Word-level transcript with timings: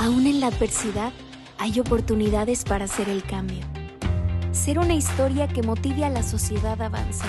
Aún 0.00 0.26
en 0.26 0.40
la 0.40 0.46
adversidad 0.46 1.12
hay 1.58 1.78
oportunidades 1.78 2.64
para 2.64 2.86
hacer 2.86 3.10
el 3.10 3.22
cambio. 3.22 3.66
Ser 4.50 4.78
una 4.78 4.94
historia 4.94 5.46
que 5.46 5.62
motive 5.62 6.06
a 6.06 6.08
la 6.08 6.22
sociedad 6.22 6.80
a 6.80 6.86
avanzar. 6.86 7.28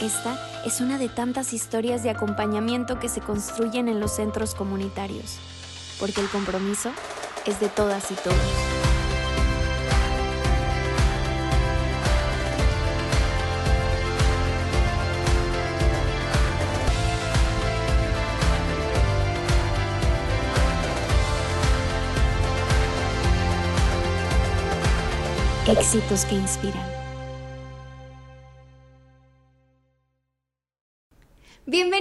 Esta 0.00 0.38
es 0.64 0.80
una 0.80 0.96
de 0.96 1.10
tantas 1.10 1.52
historias 1.52 2.02
de 2.02 2.08
acompañamiento 2.08 2.98
que 2.98 3.10
se 3.10 3.20
construyen 3.20 3.88
en 3.88 4.00
los 4.00 4.12
centros 4.16 4.54
comunitarios, 4.54 5.36
porque 6.00 6.22
el 6.22 6.28
compromiso 6.28 6.92
es 7.44 7.60
de 7.60 7.68
todas 7.68 8.10
y 8.10 8.14
todos. 8.14 8.73
Éxitos 25.84 26.24
que 26.24 26.34
inspiran. 26.34 27.03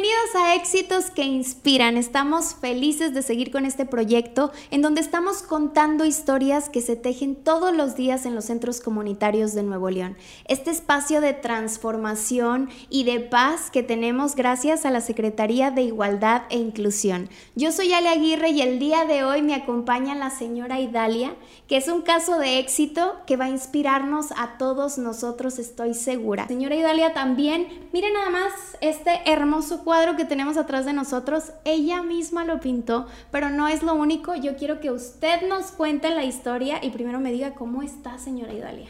Bienvenidos 0.03 0.35
a 0.35 0.55
Éxitos 0.55 1.11
que 1.11 1.23
Inspiran. 1.23 1.95
Estamos 1.95 2.55
felices 2.55 3.13
de 3.13 3.21
seguir 3.21 3.51
con 3.53 3.65
este 3.65 3.85
proyecto 3.85 4.51
en 4.69 4.81
donde 4.81 4.99
estamos 4.99 5.43
contando 5.43 6.03
historias 6.03 6.67
que 6.67 6.81
se 6.81 6.97
tejen 6.97 7.35
todos 7.35 7.73
los 7.73 7.95
días 7.95 8.25
en 8.25 8.35
los 8.35 8.43
centros 8.43 8.81
comunitarios 8.81 9.53
de 9.53 9.63
Nuevo 9.63 9.89
León. 9.89 10.17
Este 10.45 10.71
espacio 10.71 11.21
de 11.21 11.31
transformación 11.31 12.69
y 12.89 13.05
de 13.05 13.21
paz 13.21 13.71
que 13.71 13.81
tenemos 13.81 14.35
gracias 14.35 14.85
a 14.85 14.91
la 14.91 14.99
Secretaría 14.99 15.71
de 15.71 15.83
Igualdad 15.83 16.41
e 16.49 16.57
Inclusión. 16.57 17.29
Yo 17.55 17.71
soy 17.71 17.93
Ale 17.93 18.09
Aguirre 18.09 18.49
y 18.49 18.61
el 18.61 18.79
día 18.79 19.05
de 19.05 19.23
hoy 19.23 19.41
me 19.41 19.55
acompaña 19.55 20.15
la 20.15 20.31
señora 20.31 20.81
Idalia, 20.81 21.33
que 21.69 21.77
es 21.77 21.87
un 21.87 22.01
caso 22.01 22.39
de 22.39 22.59
éxito 22.59 23.21
que 23.25 23.37
va 23.37 23.45
a 23.45 23.49
inspirarnos 23.49 24.33
a 24.35 24.57
todos 24.57 24.97
nosotros, 24.97 25.59
estoy 25.59 25.93
segura. 25.93 26.47
Señora 26.49 26.75
Idalia 26.75 27.13
también, 27.13 27.87
miren 27.93 28.11
nada 28.11 28.29
más 28.29 28.51
este 28.81 29.21
hermoso 29.31 29.53
hermoso 29.53 29.83
cuadro 29.93 30.15
que 30.15 30.25
tenemos 30.25 30.57
atrás 30.57 30.87
de 30.87 30.93
nosotros, 30.93 31.51
ella 31.65 32.01
misma 32.01 32.45
lo 32.45 32.59
pintó, 32.59 33.05
pero 33.29 33.51
no 33.51 33.67
es 33.67 33.83
lo 33.83 33.93
único. 33.93 34.33
Yo 34.33 34.55
quiero 34.55 34.79
que 34.79 34.89
usted 34.89 35.47
nos 35.47 35.71
cuente 35.71 36.09
la 36.09 36.23
historia 36.23 36.83
y 36.83 36.89
primero 36.89 37.19
me 37.19 37.31
diga 37.31 37.53
cómo 37.53 37.83
está, 37.83 38.17
señora 38.17 38.53
Idalia. 38.53 38.89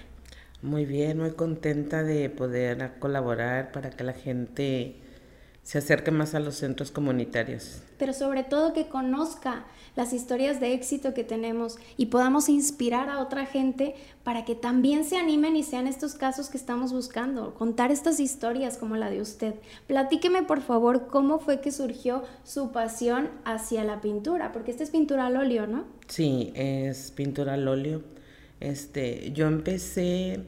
Muy 0.62 0.86
bien, 0.86 1.20
muy 1.20 1.32
contenta 1.32 2.04
de 2.04 2.30
poder 2.30 2.94
colaborar 3.00 3.74
para 3.74 3.90
que 3.90 4.06
la 4.06 4.14
gente 4.14 4.96
se 5.64 5.78
acerque 5.78 6.12
más 6.12 6.36
a 6.36 6.40
los 6.40 6.56
centros 6.56 6.92
comunitarios. 6.92 7.82
Pero 7.98 8.12
sobre 8.14 8.44
todo 8.44 8.74
que 8.74 8.88
conozca 8.88 9.66
las 9.96 10.12
historias 10.12 10.60
de 10.60 10.74
éxito 10.74 11.14
que 11.14 11.24
tenemos 11.24 11.78
y 11.96 12.08
podamos 12.08 12.50
inspirar 12.50 13.10
a 13.10 13.20
otra 13.20 13.46
gente 13.46 13.96
para 14.24 14.44
que 14.44 14.56
también 14.56 15.06
se 15.06 15.18
animen 15.18 15.56
y 15.56 15.64
sean 15.64 15.88
estos 15.88 16.16
casos 16.16 16.50
que 16.50 16.58
estamos 16.58 16.92
buscando, 16.92 17.54
contar 17.54 17.92
estas 17.92 18.20
historias 18.20 18.78
como 18.78 18.98
la 18.98 19.10
de 19.10 19.22
usted. 19.22 19.56
Platíqueme 19.88 20.44
por 20.44 20.62
favor 20.62 21.08
cómo 21.08 21.40
fue 21.40 21.62
que 21.62 21.72
surgió 21.72 22.24
su 22.44 22.72
pasión 22.72 23.30
hacia 23.46 23.84
la 23.84 24.02
pintura, 24.02 24.52
porque 24.52 24.72
esta 24.72 24.84
es 24.84 24.90
pintura 24.90 25.28
al 25.28 25.38
óleo, 25.38 25.66
¿no? 25.68 25.86
Sí, 26.08 26.52
es 26.56 27.12
pintura 27.12 27.54
al 27.54 27.68
óleo. 27.68 28.02
Este, 28.60 29.32
yo 29.32 29.48
empecé 29.48 30.44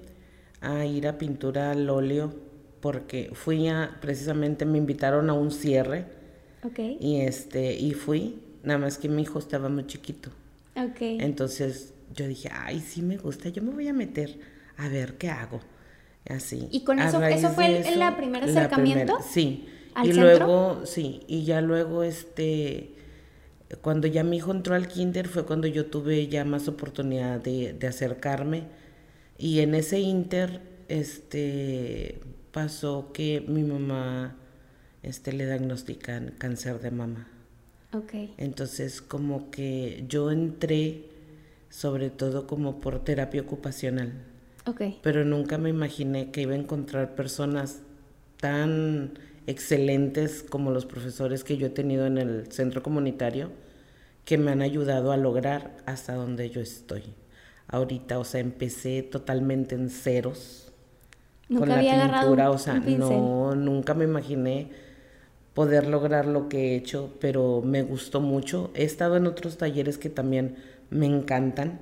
a 0.61 0.85
ir 0.85 1.07
a 1.07 1.17
pintura 1.17 1.71
al 1.71 1.89
óleo 1.89 2.44
porque 2.85 3.31
fui 3.33 3.67
a, 3.67 3.97
precisamente 3.99 4.63
me 4.63 4.77
invitaron 4.77 5.31
a 5.31 5.33
un 5.33 5.49
cierre. 5.49 6.05
Okay. 6.61 6.99
Y 7.01 7.21
este, 7.21 7.73
y 7.73 7.93
fui, 7.93 8.43
nada 8.61 8.77
más 8.77 8.99
que 8.99 9.09
mi 9.09 9.23
hijo 9.23 9.39
estaba 9.39 9.69
muy 9.69 9.87
chiquito. 9.87 10.29
Okay. 10.75 11.17
Entonces 11.19 11.95
yo 12.13 12.27
dije, 12.27 12.47
ay, 12.53 12.81
sí 12.81 13.01
me 13.01 13.17
gusta, 13.17 13.49
yo 13.49 13.63
me 13.63 13.71
voy 13.71 13.87
a 13.87 13.93
meter 13.93 14.37
a 14.77 14.87
ver 14.87 15.15
qué 15.15 15.31
hago. 15.31 15.61
Así. 16.29 16.67
¿Y 16.71 16.83
con 16.83 16.99
eso, 16.99 17.23
eso 17.23 17.49
fue 17.49 17.75
el, 17.75 18.03
el 18.03 18.15
primer 18.17 18.43
acercamiento? 18.43 19.17
sí. 19.27 19.67
y 20.03 20.13
luego, 20.13 20.85
sí, 20.85 21.21
y 21.25 21.43
ya 21.43 21.61
luego, 21.61 22.03
este, 22.03 22.93
cuando 23.81 24.05
ya 24.05 24.23
mi 24.23 24.37
hijo 24.37 24.51
entró 24.51 24.75
al 24.75 24.87
kinder 24.87 25.27
fue 25.27 25.43
cuando 25.43 25.65
yo 25.65 25.87
tuve 25.87 26.27
ya 26.27 26.45
más 26.45 26.67
oportunidad 26.67 27.41
de, 27.41 27.73
de 27.73 27.87
acercarme. 27.87 28.65
Y 29.39 29.61
en 29.61 29.73
ese 29.73 30.01
inter, 30.01 30.61
este, 30.87 32.21
pasó 32.55 33.11
que 33.11 33.43
mi 33.45 33.63
mamá 33.63 34.37
este, 35.03 35.33
le 35.33 35.45
diagnostican 35.45 36.35
cáncer 36.37 36.79
de 36.79 36.89
mama. 36.89 37.27
Okay. 37.91 38.33
Entonces, 38.37 39.01
como 39.01 39.51
que 39.51 40.05
yo 40.07 40.31
entré 40.31 41.03
sobre 41.69 42.09
todo 42.09 42.47
como 42.47 42.79
por 42.79 43.03
terapia 43.03 43.41
ocupacional. 43.41 44.13
Okay. 44.65 44.99
Pero 45.03 45.25
nunca 45.25 45.57
me 45.57 45.69
imaginé 45.69 46.31
que 46.31 46.43
iba 46.43 46.53
a 46.53 46.57
encontrar 46.57 47.13
personas 47.13 47.81
tan 48.37 49.19
excelentes 49.47 50.41
como 50.41 50.71
los 50.71 50.85
profesores 50.85 51.43
que 51.43 51.57
yo 51.57 51.67
he 51.67 51.71
tenido 51.71 52.05
en 52.05 52.17
el 52.17 52.49
centro 52.53 52.81
comunitario 52.81 53.51
que 54.23 54.37
me 54.37 54.51
han 54.51 54.61
ayudado 54.61 55.11
a 55.11 55.17
lograr 55.17 55.75
hasta 55.85 56.13
donde 56.13 56.49
yo 56.49 56.61
estoy. 56.61 57.03
Ahorita, 57.67 58.17
o 58.17 58.23
sea, 58.23 58.39
empecé 58.39 59.03
totalmente 59.03 59.75
en 59.75 59.89
ceros 59.89 60.65
con 61.47 61.69
la 61.69 61.79
pintura, 61.79 62.49
o 62.49 62.57
sea, 62.57 62.75
no, 62.75 63.55
nunca 63.55 63.93
me 63.93 64.05
imaginé 64.05 64.69
poder 65.55 65.87
lograr 65.87 66.25
lo 66.27 66.49
que 66.49 66.73
he 66.73 66.75
hecho, 66.75 67.13
pero 67.19 67.61
me 67.63 67.81
gustó 67.81 68.19
mucho. 68.19 68.71
He 68.73 68.83
estado 68.83 69.15
en 69.15 69.25
otros 69.25 69.57
talleres 69.57 69.97
que 69.97 70.09
también 70.09 70.57
me 70.89 71.05
encantan, 71.05 71.79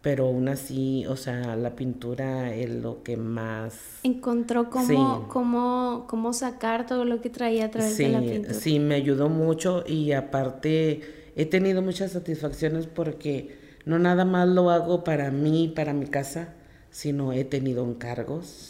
pero 0.00 0.26
aún 0.26 0.48
así, 0.48 1.04
o 1.06 1.16
sea, 1.16 1.54
la 1.54 1.76
pintura 1.76 2.54
es 2.54 2.70
lo 2.70 3.02
que 3.02 3.18
más... 3.18 3.98
Encontró 4.02 4.70
cómo, 4.70 5.28
cómo, 5.28 6.06
cómo 6.08 6.32
sacar 6.32 6.86
todo 6.86 7.04
lo 7.04 7.20
que 7.20 7.28
traía 7.28 7.66
a 7.66 7.70
través 7.70 7.98
de 7.98 8.08
la 8.08 8.20
pintura. 8.20 8.54
Sí, 8.54 8.78
me 8.78 8.94
ayudó 8.94 9.28
mucho 9.28 9.84
y 9.86 10.12
aparte 10.12 11.02
he 11.36 11.44
tenido 11.44 11.82
muchas 11.82 12.12
satisfacciones 12.12 12.86
porque 12.86 13.58
no 13.84 13.98
nada 13.98 14.24
más 14.24 14.48
lo 14.48 14.70
hago 14.70 15.04
para 15.04 15.30
mí, 15.30 15.70
para 15.74 15.92
mi 15.92 16.06
casa, 16.06 16.54
sino 16.90 17.34
he 17.34 17.44
tenido 17.44 17.84
encargos 17.84 18.69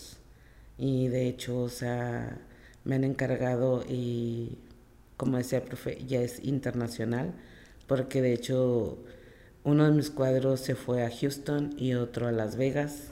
y 0.80 1.08
de 1.08 1.28
hecho, 1.28 1.60
o 1.60 1.68
sea, 1.68 2.38
me 2.84 2.94
han 2.94 3.04
encargado 3.04 3.84
y, 3.86 4.56
como 5.18 5.36
decía 5.36 5.58
el 5.58 5.64
profe, 5.64 6.02
ya 6.06 6.22
es 6.22 6.42
internacional, 6.42 7.34
porque 7.86 8.22
de 8.22 8.32
hecho 8.32 8.98
uno 9.62 9.84
de 9.84 9.92
mis 9.92 10.08
cuadros 10.10 10.60
se 10.60 10.74
fue 10.74 11.04
a 11.04 11.10
Houston 11.10 11.74
y 11.76 11.92
otro 11.92 12.28
a 12.28 12.32
Las 12.32 12.56
Vegas 12.56 13.10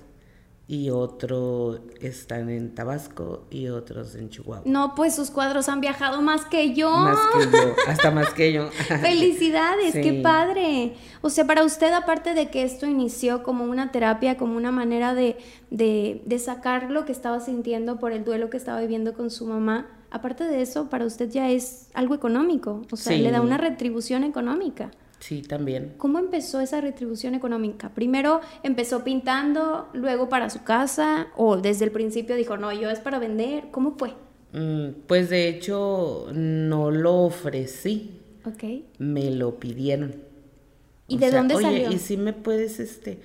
y 0.71 0.91
otro 0.91 1.81
están 2.03 2.51
en 2.51 2.75
Tabasco 2.75 3.47
y 3.51 3.69
otros 3.69 4.15
en 4.15 4.29
Chihuahua. 4.29 4.65
No, 4.67 4.95
pues 4.95 5.15
sus 5.17 5.31
cuadros 5.31 5.71
han 5.71 5.81
viajado 5.81 6.21
más 6.21 6.45
que 6.45 6.75
yo. 6.75 6.91
Más 6.91 7.19
que 7.35 7.51
yo, 7.51 7.75
hasta 7.87 8.11
más 8.11 8.35
que 8.35 8.53
yo. 8.53 8.69
Felicidades, 9.01 9.95
qué 9.95 10.21
padre. 10.23 10.95
O 11.23 11.31
sea, 11.31 11.47
para 11.47 11.65
usted, 11.65 11.91
aparte 11.95 12.35
de 12.35 12.51
que 12.51 12.65
esto 12.65 12.87
inició 12.87 13.43
como 13.43 13.65
una 13.65 13.91
terapia, 13.93 14.37
como 14.37 14.59
una 14.59 14.71
manera 14.71 15.15
de, 15.15 15.39
de, 15.71 16.21
de 16.27 16.39
sacar 16.39 16.91
lo 16.91 17.07
que 17.07 17.13
estaba 17.13 17.41
sintiendo 17.41 17.99
por 17.99 18.13
el 18.13 18.27
duelo 18.27 18.51
que 18.51 18.59
estaba 18.59 18.79
viviendo 18.79 19.15
con 19.15 19.31
su 19.31 19.47
mamá, 19.47 19.87
aparte 20.11 20.45
de 20.45 20.61
eso, 20.61 20.91
para 20.91 21.07
usted 21.07 21.31
ya 21.31 21.49
es 21.49 21.89
algo 21.95 22.15
económico. 22.15 22.83
O 22.93 22.97
sea, 22.97 23.17
le 23.17 23.31
da 23.31 23.41
una 23.41 23.57
retribución 23.57 24.23
económica. 24.23 24.91
Sí, 25.21 25.43
también. 25.43 25.95
¿Cómo 25.99 26.19
empezó 26.19 26.61
esa 26.61 26.81
retribución 26.81 27.35
económica? 27.35 27.91
Primero 27.91 28.41
empezó 28.63 29.03
pintando, 29.03 29.89
luego 29.93 30.29
para 30.29 30.49
su 30.49 30.63
casa, 30.63 31.29
o 31.37 31.57
desde 31.57 31.85
el 31.85 31.91
principio 31.91 32.37
dijo, 32.37 32.57
no, 32.57 32.73
yo 32.73 32.89
es 32.91 33.01
para 33.01 33.19
vender. 33.19 33.65
¿Cómo 33.71 33.97
fue? 33.99 34.15
Mm, 34.53 35.03
pues 35.07 35.29
de 35.29 35.49
hecho 35.49 36.29
no 36.33 36.91
lo 36.91 37.25
ofrecí. 37.25 38.21
Ok. 38.45 38.85
Me 38.99 39.31
lo 39.31 39.59
pidieron. 39.59 40.15
¿Y 41.09 41.19
de 41.19 41.31
dónde 41.31 41.55
salió? 41.55 41.89
Oye, 41.89 41.97
y 41.97 41.99
si 41.99 42.17
me 42.17 42.33
puedes, 42.33 42.79
este, 42.81 43.19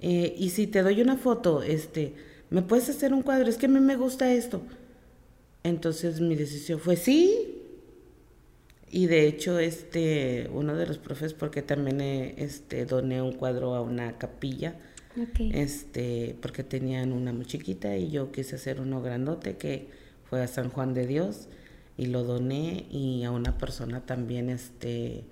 eh, 0.00 0.34
y 0.38 0.50
si 0.50 0.66
te 0.66 0.82
doy 0.82 1.00
una 1.00 1.16
foto, 1.16 1.62
este, 1.62 2.14
¿me 2.50 2.62
puedes 2.62 2.88
hacer 2.88 3.12
un 3.12 3.22
cuadro? 3.22 3.48
Es 3.48 3.56
que 3.56 3.66
a 3.66 3.68
mí 3.68 3.80
me 3.80 3.96
gusta 3.96 4.32
esto. 4.32 4.62
Entonces 5.62 6.20
mi 6.20 6.36
decisión 6.36 6.80
fue 6.80 6.96
sí, 6.96 7.59
y 8.90 9.06
de 9.06 9.28
hecho, 9.28 9.60
este, 9.60 10.50
uno 10.52 10.74
de 10.74 10.86
los 10.86 10.98
profes, 10.98 11.32
porque 11.32 11.62
también 11.62 12.00
este, 12.00 12.86
doné 12.86 13.22
un 13.22 13.32
cuadro 13.32 13.76
a 13.76 13.82
una 13.82 14.18
capilla, 14.18 14.74
este, 15.38 16.36
porque 16.40 16.64
tenían 16.64 17.12
una 17.12 17.32
muy 17.32 17.44
chiquita 17.44 17.96
y 17.96 18.10
yo 18.10 18.32
quise 18.32 18.56
hacer 18.56 18.80
uno 18.80 19.00
grandote 19.00 19.56
que 19.56 19.88
fue 20.24 20.42
a 20.42 20.48
San 20.48 20.70
Juan 20.70 20.94
de 20.94 21.06
Dios 21.06 21.48
y 21.96 22.06
lo 22.06 22.24
doné 22.24 22.86
y 22.90 23.22
a 23.24 23.30
una 23.30 23.58
persona 23.58 24.06
también, 24.06 24.50
este, 24.50 25.24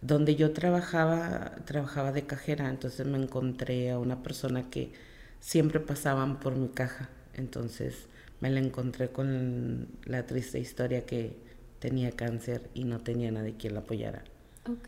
donde 0.00 0.36
yo 0.36 0.52
trabajaba, 0.52 1.56
trabajaba 1.64 2.12
de 2.12 2.26
cajera, 2.26 2.68
entonces 2.68 3.04
me 3.06 3.18
encontré 3.18 3.90
a 3.90 3.98
una 3.98 4.22
persona 4.22 4.70
que 4.70 4.92
siempre 5.40 5.80
pasaban 5.80 6.38
por 6.38 6.54
mi 6.54 6.68
caja, 6.68 7.08
entonces 7.34 8.06
me 8.40 8.50
la 8.50 8.60
encontré 8.60 9.08
con 9.08 9.88
la 10.04 10.26
triste 10.26 10.60
historia 10.60 11.04
que 11.04 11.46
tenía 11.78 12.12
cáncer 12.12 12.68
y 12.74 12.84
no 12.84 13.00
tenía 13.00 13.30
nadie 13.30 13.56
quien 13.56 13.74
la 13.74 13.80
apoyara. 13.80 14.24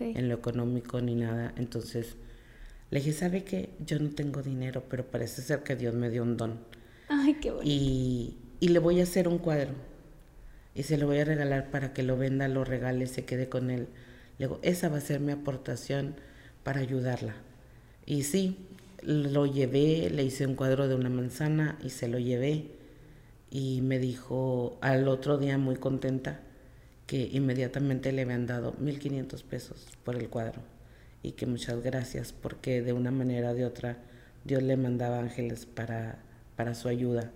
en 0.00 0.28
lo 0.28 0.34
económico 0.34 1.00
ni 1.00 1.14
nada. 1.14 1.52
Entonces 1.56 2.16
le 2.90 3.00
dije, 3.00 3.12
¿sabe 3.12 3.44
qué? 3.44 3.70
Yo 3.84 3.98
no 3.98 4.10
tengo 4.10 4.42
dinero, 4.42 4.84
pero 4.88 5.04
parece 5.04 5.42
ser 5.42 5.62
que 5.62 5.76
Dios 5.76 5.94
me 5.94 6.10
dio 6.10 6.22
un 6.22 6.36
don. 6.36 6.58
Ay, 7.08 7.34
qué 7.34 7.50
bonito. 7.50 7.70
Y, 7.70 8.36
y 8.60 8.68
le 8.68 8.78
voy 8.78 9.00
a 9.00 9.04
hacer 9.04 9.28
un 9.28 9.38
cuadro. 9.38 9.72
Y 10.74 10.84
se 10.84 10.96
lo 10.96 11.06
voy 11.06 11.18
a 11.18 11.24
regalar 11.24 11.70
para 11.70 11.92
que 11.92 12.02
lo 12.02 12.16
venda, 12.16 12.48
lo 12.48 12.64
regale, 12.64 13.06
se 13.06 13.24
quede 13.24 13.48
con 13.48 13.70
él. 13.70 13.88
Le 14.38 14.46
digo, 14.46 14.60
esa 14.62 14.88
va 14.88 14.98
a 14.98 15.00
ser 15.02 15.20
mi 15.20 15.32
aportación 15.32 16.14
para 16.62 16.80
ayudarla. 16.80 17.34
Y 18.06 18.22
sí, 18.22 18.56
lo 19.02 19.46
llevé, 19.46 20.08
le 20.10 20.24
hice 20.24 20.46
un 20.46 20.54
cuadro 20.54 20.88
de 20.88 20.94
una 20.94 21.10
manzana 21.10 21.78
y 21.84 21.90
se 21.90 22.08
lo 22.08 22.18
llevé. 22.18 22.66
Y 23.50 23.80
me 23.82 23.98
dijo 23.98 24.78
al 24.80 25.08
otro 25.08 25.38
día 25.38 25.58
muy 25.58 25.76
contenta 25.76 26.40
que 27.08 27.30
inmediatamente 27.32 28.12
le 28.12 28.22
habían 28.22 28.46
dado 28.46 28.74
1.500 28.74 29.42
pesos 29.42 29.86
por 30.04 30.14
el 30.14 30.28
cuadro 30.28 30.60
y 31.22 31.32
que 31.32 31.46
muchas 31.46 31.82
gracias 31.82 32.34
porque 32.34 32.82
de 32.82 32.92
una 32.92 33.10
manera 33.10 33.50
o 33.50 33.54
de 33.54 33.64
otra 33.64 33.96
Dios 34.44 34.62
le 34.62 34.76
mandaba 34.76 35.18
ángeles 35.18 35.64
para, 35.64 36.18
para 36.54 36.74
su 36.74 36.86
ayuda. 36.86 37.32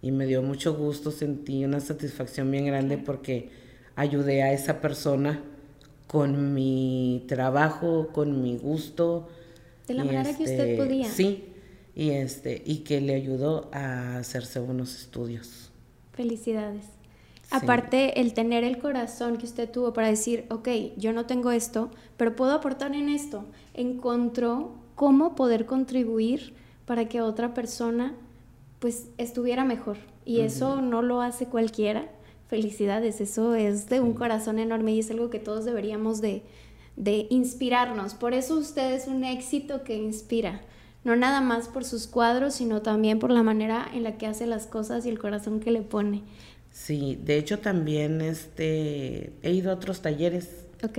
Y 0.00 0.12
me 0.12 0.26
dio 0.26 0.42
mucho 0.42 0.76
gusto, 0.76 1.10
sentí 1.10 1.64
una 1.64 1.80
satisfacción 1.80 2.52
bien 2.52 2.66
grande 2.66 2.98
porque 2.98 3.50
ayudé 3.96 4.44
a 4.44 4.52
esa 4.52 4.80
persona 4.80 5.42
con 6.06 6.54
mi 6.54 7.24
trabajo, 7.26 8.10
con 8.12 8.40
mi 8.40 8.58
gusto. 8.58 9.28
De 9.88 9.94
la 9.94 10.04
manera 10.04 10.36
que 10.36 10.44
usted 10.44 10.68
este, 10.70 10.76
podía. 10.76 11.10
Sí, 11.10 11.46
y, 11.96 12.10
este, 12.10 12.62
y 12.64 12.78
que 12.78 13.00
le 13.00 13.16
ayudó 13.16 13.70
a 13.72 14.18
hacerse 14.18 14.60
unos 14.60 14.94
estudios. 14.94 15.72
Felicidades. 16.12 16.99
Aparte, 17.50 18.20
el 18.20 18.32
tener 18.32 18.62
el 18.64 18.78
corazón 18.78 19.36
que 19.36 19.46
usted 19.46 19.70
tuvo 19.70 19.92
para 19.92 20.08
decir, 20.08 20.46
ok, 20.50 20.68
yo 20.96 21.12
no 21.12 21.26
tengo 21.26 21.50
esto, 21.50 21.90
pero 22.16 22.36
puedo 22.36 22.52
aportar 22.52 22.94
en 22.94 23.08
esto, 23.08 23.44
encontró 23.74 24.72
cómo 24.94 25.34
poder 25.34 25.66
contribuir 25.66 26.54
para 26.86 27.08
que 27.08 27.20
otra 27.20 27.54
persona 27.54 28.14
pues 28.78 29.08
estuviera 29.18 29.64
mejor. 29.64 29.98
Y 30.24 30.40
eso 30.40 30.80
no 30.80 31.02
lo 31.02 31.22
hace 31.22 31.46
cualquiera. 31.46 32.08
Felicidades, 32.48 33.20
eso 33.20 33.54
es 33.54 33.88
de 33.88 34.00
un 34.00 34.14
corazón 34.14 34.58
enorme 34.58 34.92
y 34.92 35.00
es 35.00 35.10
algo 35.10 35.30
que 35.30 35.38
todos 35.38 35.64
deberíamos 35.64 36.20
de, 36.20 36.42
de 36.96 37.26
inspirarnos. 37.30 38.14
Por 38.14 38.34
eso 38.34 38.56
usted 38.56 38.92
es 38.92 39.06
un 39.06 39.24
éxito 39.24 39.84
que 39.84 39.96
inspira. 39.96 40.60
No 41.02 41.16
nada 41.16 41.40
más 41.40 41.68
por 41.68 41.84
sus 41.84 42.06
cuadros, 42.06 42.54
sino 42.54 42.82
también 42.82 43.18
por 43.18 43.30
la 43.30 43.42
manera 43.42 43.86
en 43.92 44.02
la 44.02 44.18
que 44.18 44.26
hace 44.26 44.46
las 44.46 44.66
cosas 44.66 45.06
y 45.06 45.08
el 45.08 45.18
corazón 45.18 45.60
que 45.60 45.70
le 45.70 45.82
pone. 45.82 46.22
Sí, 46.70 47.18
de 47.24 47.36
hecho 47.36 47.58
también 47.58 48.20
este, 48.20 49.32
he 49.42 49.50
ido 49.52 49.70
a 49.70 49.74
otros 49.74 50.00
talleres. 50.02 50.66
Ok. 50.82 50.98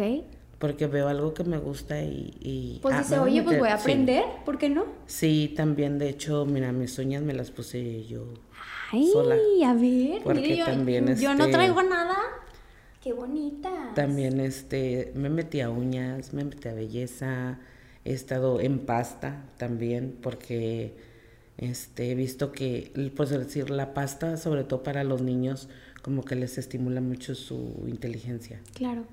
Porque 0.60 0.86
veo 0.86 1.08
algo 1.08 1.34
que 1.34 1.44
me 1.44 1.58
gusta 1.58 2.02
y... 2.04 2.78
pues 2.84 2.94
ah, 2.96 3.00
dice, 3.00 3.18
oye, 3.18 3.42
pues 3.42 3.58
meter". 3.58 3.60
voy 3.62 3.70
a 3.70 3.78
Sí. 3.78 3.82
aprender, 3.82 4.24
¿por 4.46 4.60
qué 4.60 4.70
no? 4.70 4.86
Sí, 5.08 5.54
también 5.56 5.98
de 5.98 6.10
hecho, 6.10 6.46
mira, 6.46 6.72
mis 6.72 7.00
uñas 7.00 7.24
me 7.24 7.34
las 7.34 7.50
puse 7.50 8.06
yo. 8.06 8.26
Ay, 8.92 9.08
Sola. 9.12 9.36
a 9.66 9.74
ver, 9.74 10.22
Porque 10.24 10.42
mire, 10.42 10.58
yo, 10.58 10.66
también, 10.66 11.16
yo 11.18 11.34
no 11.34 11.46
este, 11.46 11.54
traigo 11.54 11.82
nada. 11.82 12.16
Qué 13.02 13.14
bonita. 13.14 13.92
También 13.96 14.40
este, 14.40 15.12
me 15.16 15.30
metí 15.30 15.62
a 15.62 15.72
uñas, 15.72 16.34
me 16.34 16.44
metí 16.44 16.68
a 16.68 16.74
belleza, 16.74 17.58
he 18.06 18.14
estado 18.14 18.60
en 18.60 18.80
pasta 18.86 19.46
también 19.58 20.16
porque 20.22 20.94
este, 21.58 22.12
he 22.12 22.16
visto 22.16 22.52
que, 22.52 23.12
por 23.16 23.28
decir, 23.28 23.70
la 23.70 23.94
pasta, 23.94 24.38
sobre 24.38 24.64
todo 24.64 24.84
para 24.84 25.04
los 25.04 25.22
niños, 25.22 25.70
como 26.02 26.24
que 26.24 26.36
les 26.36 26.58
estimula 26.58 27.02
mucho 27.02 27.36
su 27.36 27.86
inteligencia. 27.88 28.60
Claro. 28.74 29.04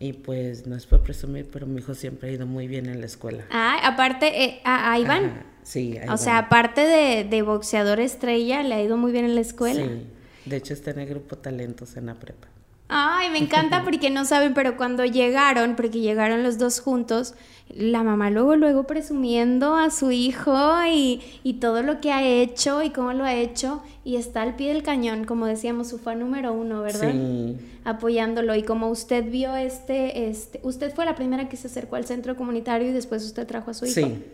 Y 0.00 0.12
pues 0.12 0.66
no 0.66 0.76
es 0.76 0.86
por 0.86 1.02
presumir, 1.02 1.48
pero 1.52 1.66
mi 1.66 1.80
hijo 1.80 1.94
siempre 1.94 2.30
ha 2.30 2.32
ido 2.32 2.46
muy 2.46 2.68
bien 2.68 2.86
en 2.86 3.00
la 3.00 3.06
escuela. 3.06 3.44
Ah, 3.50 3.80
aparte, 3.82 4.44
eh, 4.44 4.60
ahí 4.64 5.04
van. 5.04 5.24
Ajá, 5.24 5.46
Sí, 5.68 5.98
ahí 5.98 6.08
o 6.08 6.16
sea, 6.16 6.38
aparte 6.38 6.80
de, 6.80 7.24
de 7.24 7.42
boxeador 7.42 8.00
estrella, 8.00 8.62
le 8.62 8.74
ha 8.74 8.82
ido 8.82 8.96
muy 8.96 9.12
bien 9.12 9.26
en 9.26 9.34
la 9.34 9.42
escuela. 9.42 9.84
Sí, 9.84 10.06
de 10.46 10.56
hecho 10.56 10.72
está 10.72 10.92
en 10.92 11.00
el 11.00 11.08
grupo 11.08 11.36
Talentos 11.36 11.98
en 11.98 12.06
la 12.06 12.14
prepa. 12.14 12.48
Ay, 12.88 13.30
me 13.30 13.38
encanta 13.38 13.84
porque 13.84 14.10
no 14.10 14.24
saben, 14.24 14.54
pero 14.54 14.76
cuando 14.76 15.04
llegaron, 15.04 15.76
porque 15.76 16.00
llegaron 16.00 16.42
los 16.42 16.58
dos 16.58 16.80
juntos, 16.80 17.34
la 17.68 18.02
mamá 18.02 18.30
luego, 18.30 18.56
luego 18.56 18.84
presumiendo 18.84 19.76
a 19.76 19.90
su 19.90 20.10
hijo 20.10 20.56
y, 20.90 21.20
y 21.44 21.54
todo 21.54 21.82
lo 21.82 22.00
que 22.00 22.12
ha 22.12 22.26
hecho 22.26 22.82
y 22.82 22.90
cómo 22.90 23.12
lo 23.12 23.24
ha 23.24 23.34
hecho, 23.34 23.82
y 24.04 24.16
está 24.16 24.42
al 24.42 24.56
pie 24.56 24.72
del 24.72 24.82
cañón, 24.82 25.24
como 25.24 25.46
decíamos, 25.46 25.88
su 25.88 25.98
fan 25.98 26.18
número 26.20 26.52
uno, 26.52 26.80
¿verdad? 26.80 27.12
Sí, 27.12 27.56
Apoyándolo. 27.84 28.54
Y 28.54 28.62
como 28.62 28.88
usted 28.88 29.30
vio 29.30 29.54
este, 29.54 30.28
este, 30.28 30.60
usted 30.62 30.94
fue 30.94 31.04
la 31.04 31.14
primera 31.14 31.48
que 31.48 31.56
se 31.56 31.66
acercó 31.66 31.96
al 31.96 32.06
centro 32.06 32.36
comunitario 32.36 32.88
y 32.88 32.92
después 32.92 33.24
usted 33.24 33.46
trajo 33.46 33.70
a 33.70 33.74
su 33.74 33.84
hijo. 33.86 33.94
sí. 33.94 34.24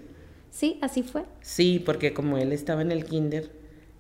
Sí, 0.54 0.78
así 0.82 1.02
fue. 1.02 1.24
Sí, 1.40 1.82
porque 1.84 2.14
como 2.14 2.38
él 2.38 2.52
estaba 2.52 2.80
en 2.80 2.92
el 2.92 3.04
kinder, 3.04 3.50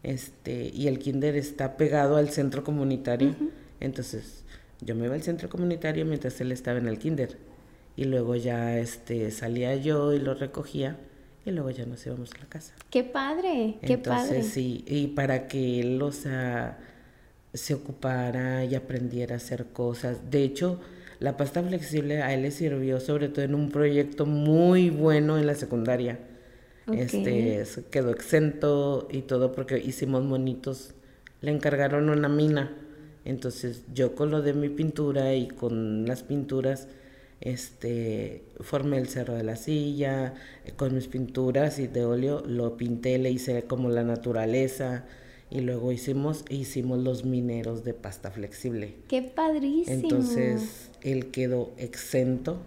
este, 0.04 0.70
y 0.72 0.86
el 0.86 1.00
kinder 1.00 1.34
está 1.34 1.76
pegado 1.76 2.16
al 2.16 2.30
centro 2.30 2.62
comunitario, 2.62 3.34
entonces 3.80 4.44
yo 4.80 4.94
me 4.94 5.06
iba 5.06 5.14
al 5.14 5.22
centro 5.22 5.48
comunitario 5.48 6.04
mientras 6.04 6.40
él 6.40 6.52
estaba 6.52 6.78
en 6.78 6.86
el 6.88 6.98
kinder. 6.98 7.38
Y 7.96 8.04
luego 8.04 8.34
ya 8.36 8.78
este 8.78 9.30
salía 9.30 9.76
yo 9.76 10.12
y 10.12 10.18
lo 10.18 10.34
recogía 10.34 10.98
y 11.44 11.50
luego 11.52 11.70
ya 11.70 11.86
nos 11.86 12.04
íbamos 12.06 12.32
a 12.34 12.38
la 12.38 12.46
casa. 12.46 12.74
Qué 12.90 13.04
padre, 13.04 13.78
qué 13.84 13.94
Entonces 13.94 14.28
padre. 14.28 14.42
sí, 14.42 14.84
y 14.86 15.08
para 15.08 15.46
que 15.48 15.80
él, 15.80 16.00
o 16.02 16.10
sea, 16.12 16.78
se 17.52 17.74
ocupara 17.74 18.64
y 18.64 18.74
aprendiera 18.74 19.34
a 19.34 19.36
hacer 19.38 19.66
cosas. 19.66 20.30
De 20.30 20.42
hecho, 20.42 20.80
la 21.20 21.36
pasta 21.36 21.62
flexible 21.62 22.22
a 22.22 22.34
él 22.34 22.42
le 22.42 22.50
sirvió 22.50 23.00
sobre 23.00 23.28
todo 23.28 23.44
en 23.44 23.54
un 23.54 23.70
proyecto 23.70 24.26
muy 24.26 24.90
bueno 24.90 25.38
en 25.38 25.46
la 25.46 25.54
secundaria. 25.54 26.18
Este 26.92 27.64
quedó 27.90 28.10
exento 28.10 29.08
y 29.10 29.22
todo 29.22 29.52
porque 29.52 29.78
hicimos 29.78 30.22
monitos. 30.22 30.94
Le 31.40 31.50
encargaron 31.50 32.10
una 32.10 32.28
mina. 32.28 32.76
Entonces 33.24 33.84
yo 33.92 34.14
con 34.14 34.30
lo 34.30 34.42
de 34.42 34.52
mi 34.52 34.68
pintura 34.68 35.34
y 35.34 35.48
con 35.48 36.06
las 36.06 36.22
pinturas 36.22 36.88
este 37.40 38.42
formé 38.60 38.98
el 38.98 39.08
cerro 39.08 39.34
de 39.34 39.42
la 39.42 39.56
silla, 39.56 40.34
eh, 40.64 40.72
con 40.72 40.94
mis 40.94 41.08
pinturas 41.08 41.78
y 41.78 41.86
de 41.86 42.04
óleo 42.04 42.42
lo 42.46 42.76
pinté, 42.76 43.18
le 43.18 43.30
hice 43.30 43.64
como 43.64 43.90
la 43.90 44.02
naturaleza 44.02 45.04
y 45.50 45.60
luego 45.60 45.92
hicimos 45.92 46.44
hicimos 46.48 46.98
los 47.00 47.24
mineros 47.24 47.84
de 47.84 47.92
pasta 47.92 48.30
flexible. 48.30 48.96
Qué 49.08 49.22
padrísimo. 49.22 49.94
Entonces 49.94 50.90
él 51.02 51.30
quedó 51.30 51.72
exento 51.76 52.62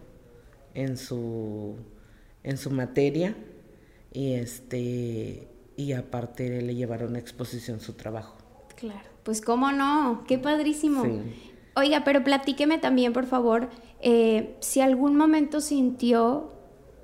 en 0.74 0.98
su 0.98 1.76
en 2.44 2.58
su 2.58 2.70
materia 2.70 3.36
y 4.14 4.34
este 4.34 5.48
y 5.76 5.94
aparte 5.94 6.62
le 6.62 6.76
llevaron 6.76 7.16
a 7.16 7.20
exposición 7.20 7.80
su 7.80 7.94
trabajo. 7.94 8.38
Claro, 8.76 9.10
pues 9.28 9.42
cómo 9.42 9.74
no, 9.74 10.24
qué 10.26 10.38
padrísimo. 10.38 11.04
Sí. 11.04 11.20
Oiga, 11.76 12.06
pero 12.06 12.24
platíqueme 12.24 12.78
también, 12.78 13.12
por 13.12 13.26
favor, 13.26 13.68
eh, 14.00 14.56
si 14.62 14.80
algún 14.80 15.18
momento 15.18 15.60
sintió 15.60 16.54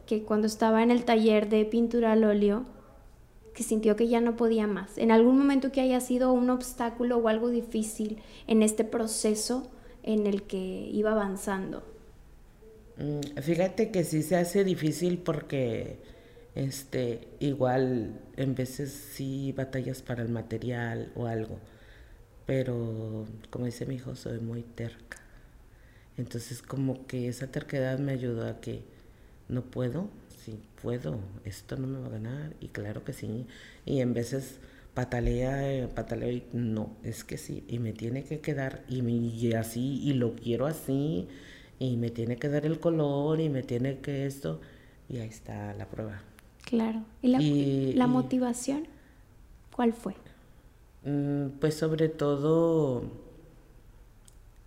que 0.05 0.23
cuando 0.23 0.47
estaba 0.47 0.83
en 0.83 0.89
el 0.89 1.03
taller 1.03 1.49
de 1.49 1.65
pintura 1.65 2.13
al 2.13 2.23
óleo, 2.23 2.63
que 3.53 3.63
sintió 3.63 3.97
que 3.97 4.07
ya 4.07 4.21
no 4.21 4.37
podía 4.37 4.67
más. 4.67 4.97
En 4.97 5.11
algún 5.11 5.37
momento 5.37 5.73
que 5.73 5.81
haya 5.81 5.99
sido 5.99 6.31
un 6.31 6.49
obstáculo 6.49 7.17
o 7.17 7.27
algo 7.27 7.49
difícil 7.49 8.19
en 8.47 8.63
este 8.63 8.85
proceso 8.85 9.69
en 10.01 10.25
el 10.25 10.43
que 10.43 10.89
iba 10.93 11.11
avanzando. 11.11 11.83
Mm, 12.95 13.41
Fíjate 13.41 13.91
que 13.91 14.05
sí 14.05 14.23
se 14.23 14.37
hace 14.37 14.63
difícil 14.63 15.17
porque 15.17 15.99
este 16.55 17.27
igual 17.41 18.21
en 18.37 18.55
veces 18.55 18.93
sí 18.93 19.51
batallas 19.51 20.01
para 20.01 20.23
el 20.23 20.29
material 20.29 21.11
o 21.17 21.25
algo, 21.25 21.59
pero 22.45 23.25
como 23.49 23.65
dice 23.65 23.85
mi 23.85 23.95
hijo, 23.95 24.15
soy 24.15 24.39
muy 24.39 24.63
terca. 24.63 25.17
Entonces 26.17 26.61
como 26.61 27.07
que 27.07 27.27
esa 27.27 27.47
terquedad 27.47 27.99
me 27.99 28.11
ayudó 28.13 28.47
a 28.47 28.59
que 28.61 28.83
no 29.49 29.63
puedo, 29.63 30.09
sí 30.45 30.59
puedo, 30.81 31.19
esto 31.45 31.77
no 31.77 31.87
me 31.87 31.99
va 31.99 32.07
a 32.07 32.11
ganar 32.11 32.53
y 32.61 32.67
claro 32.69 33.03
que 33.03 33.13
sí. 33.13 33.45
Y 33.85 34.01
en 34.01 34.13
veces 34.13 34.59
patalea, 34.93 35.73
eh, 35.73 35.87
pataleo 35.87 36.31
y 36.31 36.43
no, 36.53 36.91
es 37.03 37.23
que 37.23 37.37
sí, 37.37 37.63
y 37.67 37.79
me 37.79 37.93
tiene 37.93 38.23
que 38.23 38.39
quedar 38.41 38.83
y, 38.89 39.01
me- 39.01 39.11
y 39.13 39.53
así, 39.53 40.01
y 40.03 40.13
lo 40.13 40.35
quiero 40.35 40.67
así, 40.67 41.27
y 41.79 41.97
me 41.97 42.11
tiene 42.11 42.37
que 42.37 42.49
dar 42.49 42.65
el 42.65 42.79
color 42.79 43.39
y 43.41 43.49
me 43.49 43.63
tiene 43.63 43.99
que 43.99 44.25
esto, 44.27 44.61
y 45.09 45.17
ahí 45.19 45.29
está 45.29 45.73
la 45.73 45.87
prueba. 45.87 46.21
Claro. 46.65 47.03
¿Y 47.21 47.27
la, 47.29 47.39
Y- 47.39 47.93
la 47.93 48.07
motivación? 48.07 48.87
¿Cuál 49.75 49.93
fue? 49.93 50.15
Mm, 51.05 51.59
Pues 51.59 51.75
sobre 51.75 52.09
todo 52.09 53.03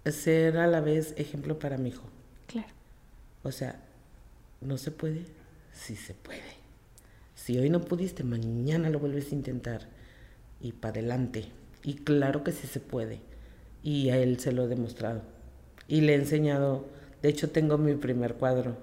ser 0.06 0.56
a 0.58 0.66
la 0.66 0.80
vez 0.80 1.14
ejemplo 1.16 1.58
para 1.58 1.78
mi 1.78 1.90
hijo. 1.90 2.04
Claro. 2.46 2.68
O 3.42 3.52
sea, 3.52 3.80
no 4.60 4.78
se 4.78 4.90
puede, 4.90 5.24
sí 5.72 5.96
se 5.96 6.14
puede. 6.14 6.42
Si 7.34 7.58
hoy 7.58 7.70
no 7.70 7.82
pudiste, 7.82 8.24
mañana 8.24 8.90
lo 8.90 8.98
vuelves 9.00 9.32
a 9.32 9.34
intentar 9.36 9.88
y 10.60 10.72
para 10.72 10.92
adelante. 11.00 11.46
Y 11.84 11.94
claro 11.96 12.44
que 12.44 12.52
sí 12.52 12.66
se 12.66 12.80
puede. 12.80 13.20
Y 13.82 14.10
a 14.10 14.18
él 14.18 14.40
se 14.40 14.52
lo 14.52 14.64
he 14.64 14.68
demostrado. 14.68 15.22
Y 15.88 16.02
le 16.02 16.14
he 16.14 16.16
enseñado 16.16 16.86
De 17.22 17.30
hecho, 17.30 17.50
tengo 17.50 17.78
mi 17.78 17.94
primer 17.96 18.34
cuadro 18.34 18.76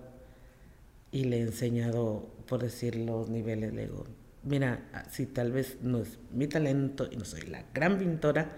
y 1.12 1.26
le 1.26 1.38
he 1.38 1.42
enseñado, 1.42 2.28
por 2.48 2.62
decir, 2.62 2.96
los 2.96 3.30
niveles. 3.30 3.74
Le 3.74 3.84
digo, 3.84 4.06
mira, 4.44 5.08
si 5.12 5.26
tal 5.26 5.52
vez 5.52 5.78
no 5.82 6.00
es 6.00 6.20
mi 6.32 6.48
talento 6.48 7.08
y 7.10 7.16
no 7.16 7.26
soy 7.26 7.42
la 7.44 7.64
gran 7.74 7.98
pintora, 7.98 8.52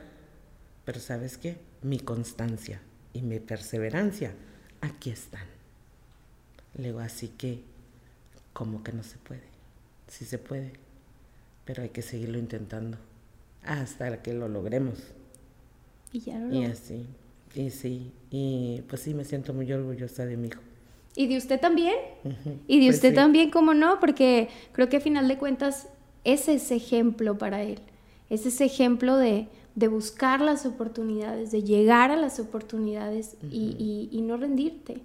pero 0.84 1.00
¿sabes 1.00 1.38
qué? 1.38 1.58
Mi 1.82 2.00
constancia 2.00 2.82
y 3.14 3.22
mi 3.22 3.40
perseverancia, 3.40 4.34
aquí 4.82 5.10
están. 5.10 5.46
Le 6.76 6.88
digo, 6.88 7.00
así 7.00 7.30
que, 7.30 7.64
¿cómo 8.54 8.84
que 8.84 8.92
no 8.92 9.04
se 9.04 9.18
puede? 9.18 9.44
Sí 10.08 10.26
se 10.26 10.38
puede, 10.38 10.74
pero 11.66 11.84
hay 11.84 11.90
que 11.90 12.02
seguirlo 12.02 12.38
intentando 12.38 12.98
hasta 13.64 14.22
que 14.22 14.34
lo 14.34 14.48
logremos. 14.48 15.00
Y 16.12 16.20
ya 16.20 16.40
lo 16.40 16.54
Y 16.54 16.66
así, 16.66 17.08
y 17.56 17.70
sí, 17.72 18.12
y 18.30 18.84
pues 18.88 19.02
sí, 19.02 19.14
me 19.14 19.26
siento 19.26 19.54
muy 19.54 19.72
orgullosa 19.72 20.26
de 20.26 20.38
mi 20.38 20.50
hijo. 20.50 20.62
Y 21.16 21.28
de 21.28 21.38
usted 21.38 21.60
también. 21.60 21.96
Y 22.68 22.80
de 22.80 22.86
pues 22.88 22.96
usted 22.98 23.10
sí. 23.10 23.16
también, 23.16 23.50
¿cómo 23.50 23.74
no? 23.74 24.00
Porque 24.00 24.50
creo 24.74 24.90
que 24.90 24.98
a 24.98 25.02
final 25.02 25.28
de 25.28 25.38
cuentas 25.38 25.88
es 26.24 26.48
ese 26.50 26.76
ejemplo 26.76 27.38
para 27.38 27.64
él. 27.64 27.80
Es 28.30 28.46
ese 28.46 28.66
ejemplo 28.66 29.16
de, 29.18 29.48
de 29.76 29.88
buscar 29.88 30.42
las 30.42 30.66
oportunidades, 30.66 31.52
de 31.52 31.64
llegar 31.64 32.12
a 32.12 32.18
las 32.18 32.40
oportunidades 32.40 33.38
y, 33.52 33.76
y- 33.80 34.10
y 34.12 34.22
no 34.22 34.36
rendirte. 34.38 35.02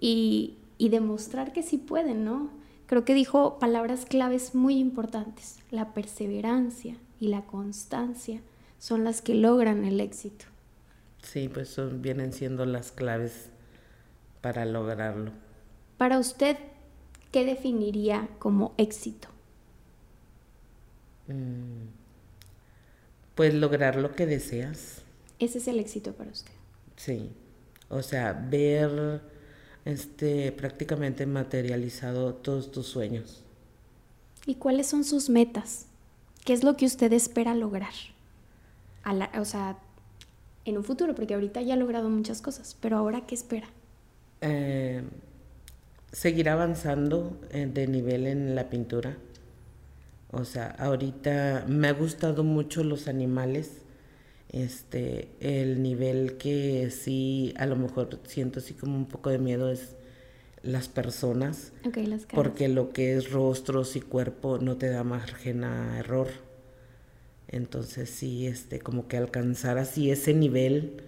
Y, 0.00 0.56
y 0.78 0.88
demostrar 0.88 1.52
que 1.52 1.62
sí 1.62 1.78
pueden, 1.78 2.24
¿no? 2.24 2.50
Creo 2.86 3.04
que 3.04 3.14
dijo 3.14 3.58
palabras 3.58 4.04
claves 4.06 4.54
muy 4.54 4.78
importantes. 4.78 5.58
La 5.70 5.92
perseverancia 5.94 6.96
y 7.20 7.28
la 7.28 7.42
constancia 7.42 8.40
son 8.78 9.04
las 9.04 9.20
que 9.22 9.34
logran 9.34 9.84
el 9.84 10.00
éxito. 10.00 10.46
Sí, 11.22 11.48
pues 11.52 11.68
son, 11.68 12.00
vienen 12.02 12.32
siendo 12.32 12.64
las 12.64 12.92
claves 12.92 13.50
para 14.40 14.64
lograrlo. 14.64 15.32
Para 15.98 16.18
usted, 16.18 16.56
¿qué 17.30 17.44
definiría 17.44 18.28
como 18.40 18.74
éxito? 18.76 19.28
Mm, 21.28 21.88
Pues 23.34 23.54
lograr 23.54 23.96
lo 23.96 24.14
que 24.14 24.24
deseas, 24.26 25.02
Ese 25.40 25.58
es 25.58 25.66
el 25.66 25.80
éxito 25.80 26.12
para 26.12 26.30
usted. 26.30 26.52
sí. 26.96 27.30
O 27.88 28.02
sea, 28.02 28.32
ver 28.32 29.20
este 29.84 30.52
prácticamente 30.52 31.26
materializado 31.26 32.34
todos 32.34 32.70
tus 32.70 32.86
sueños. 32.86 33.42
¿Y 34.46 34.56
cuáles 34.56 34.86
son 34.86 35.04
sus 35.04 35.30
metas? 35.30 35.86
¿Qué 36.44 36.52
es 36.52 36.62
lo 36.64 36.76
que 36.76 36.86
usted 36.86 37.12
espera 37.12 37.54
lograr? 37.54 37.92
A 39.02 39.12
la- 39.14 39.30
o 39.38 39.44
sea, 39.44 39.78
en 40.64 40.78
un 40.78 40.84
futuro, 40.84 41.14
porque 41.14 41.34
ahorita 41.34 41.62
ya 41.62 41.74
ha 41.74 41.76
logrado 41.76 42.08
muchas 42.10 42.42
cosas, 42.42 42.76
pero 42.80 42.96
ahora, 42.98 43.26
¿qué 43.26 43.34
espera? 43.34 43.68
Eh, 44.40 45.02
seguir 46.12 46.48
avanzando 46.48 47.40
eh, 47.50 47.68
de 47.72 47.86
nivel 47.86 48.26
en 48.26 48.54
la 48.54 48.68
pintura. 48.68 49.16
O 50.32 50.44
sea, 50.44 50.68
ahorita 50.78 51.64
me 51.68 51.88
ha 51.88 51.92
gustado 51.92 52.44
mucho 52.44 52.84
los 52.84 53.08
animales. 53.08 53.82
Este, 54.50 55.28
el 55.40 55.82
nivel 55.82 56.36
que 56.36 56.90
sí, 56.90 57.54
a 57.56 57.66
lo 57.66 57.76
mejor 57.76 58.18
siento 58.26 58.58
así 58.58 58.74
como 58.74 58.96
un 58.96 59.06
poco 59.06 59.30
de 59.30 59.38
miedo 59.38 59.70
es 59.70 59.94
las 60.62 60.88
personas, 60.88 61.72
Ok, 61.84 61.98
las 61.98 62.26
porque 62.26 62.68
lo 62.68 62.92
que 62.92 63.16
es 63.16 63.30
rostros 63.30 63.96
y 63.96 64.00
cuerpo 64.00 64.58
no 64.58 64.76
te 64.76 64.90
da 64.90 65.04
margen 65.04 65.64
a 65.64 65.98
error. 65.98 66.28
Entonces 67.48 68.10
sí, 68.10 68.46
este, 68.46 68.80
como 68.80 69.08
que 69.08 69.16
alcanzar 69.16 69.78
así 69.78 70.10
ese 70.10 70.34
nivel, 70.34 71.02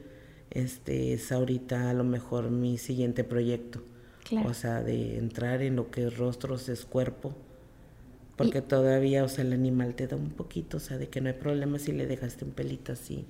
este, 0.55 1.15
es 1.15 1.33
ahorita 1.33 1.91
a 1.91 1.95
lo 1.95 2.05
mejor 2.05 2.51
mi 2.51 2.79
siguiente 2.79 3.25
proyecto. 3.25 3.83
Claro. 4.25 4.49
O 4.49 4.55
sea, 4.55 4.83
de 4.83 5.19
entrar 5.19 5.63
en 5.63 5.77
lo 5.77 5.91
que 5.91 6.07
es 6.07 6.17
rostros, 6.17 6.69
es 6.69 6.85
cuerpo. 6.85 7.35
Porque 8.37 8.63
todavía, 8.63 9.25
o 9.25 9.29
sea, 9.29 9.45
el 9.45 9.53
animal 9.53 9.95
te 9.95 10.07
da 10.07 10.17
un 10.17 10.31
poquito, 10.31 10.79
o 10.79 10.81
sea, 10.81 10.99
de 10.99 11.09
que 11.09 11.21
no 11.21 11.29
hay 11.29 11.35
problema 11.35 11.79
si 11.79 11.93
le 11.93 12.07
dejaste 12.07 12.45
un 12.45 12.53
pelito 12.53 12.93
así, 12.93 13.27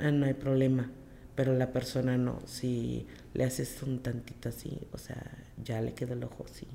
ah, 0.00 0.10
no 0.10 0.26
hay 0.26 0.34
problema. 0.34 0.90
Pero 1.34 1.54
la 1.54 1.72
persona 1.72 2.16
no, 2.16 2.40
si 2.46 3.06
le 3.32 3.44
haces 3.44 3.82
un 3.82 4.00
tantito 4.00 4.50
así, 4.50 4.78
o 4.92 4.98
sea, 4.98 5.22
ya 5.64 5.80
le 5.80 5.94
queda 5.94 6.12
el 6.12 6.22
ojo 6.22 6.44
así. 6.44 6.66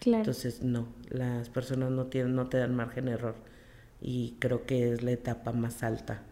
claro. 0.00 0.22
Entonces, 0.22 0.62
no, 0.62 0.88
las 1.08 1.48
personas 1.48 1.90
no 1.92 2.06
tienen, 2.06 2.34
no 2.34 2.48
te 2.48 2.58
dan 2.58 2.74
margen 2.74 3.06
de 3.06 3.12
error. 3.12 3.36
Y 4.02 4.36
creo 4.38 4.66
que 4.66 4.92
es 4.92 5.02
la 5.02 5.12
etapa 5.12 5.52
más 5.52 5.82
alta 5.82 6.22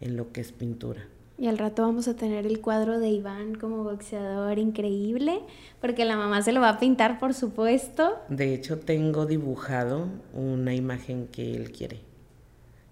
en 0.00 0.16
lo 0.16 0.32
que 0.32 0.42
es 0.42 0.52
pintura. 0.52 1.06
Y 1.38 1.48
al 1.48 1.58
rato 1.58 1.82
vamos 1.82 2.08
a 2.08 2.16
tener 2.16 2.46
el 2.46 2.60
cuadro 2.62 2.98
de 2.98 3.10
Iván 3.10 3.56
como 3.56 3.84
boxeador 3.84 4.58
increíble, 4.58 5.40
porque 5.82 6.06
la 6.06 6.16
mamá 6.16 6.40
se 6.40 6.52
lo 6.52 6.62
va 6.62 6.70
a 6.70 6.78
pintar, 6.78 7.18
por 7.18 7.34
supuesto. 7.34 8.18
De 8.30 8.54
hecho, 8.54 8.78
tengo 8.78 9.26
dibujado 9.26 10.08
una 10.32 10.74
imagen 10.74 11.26
que 11.26 11.54
él 11.54 11.72
quiere, 11.72 12.00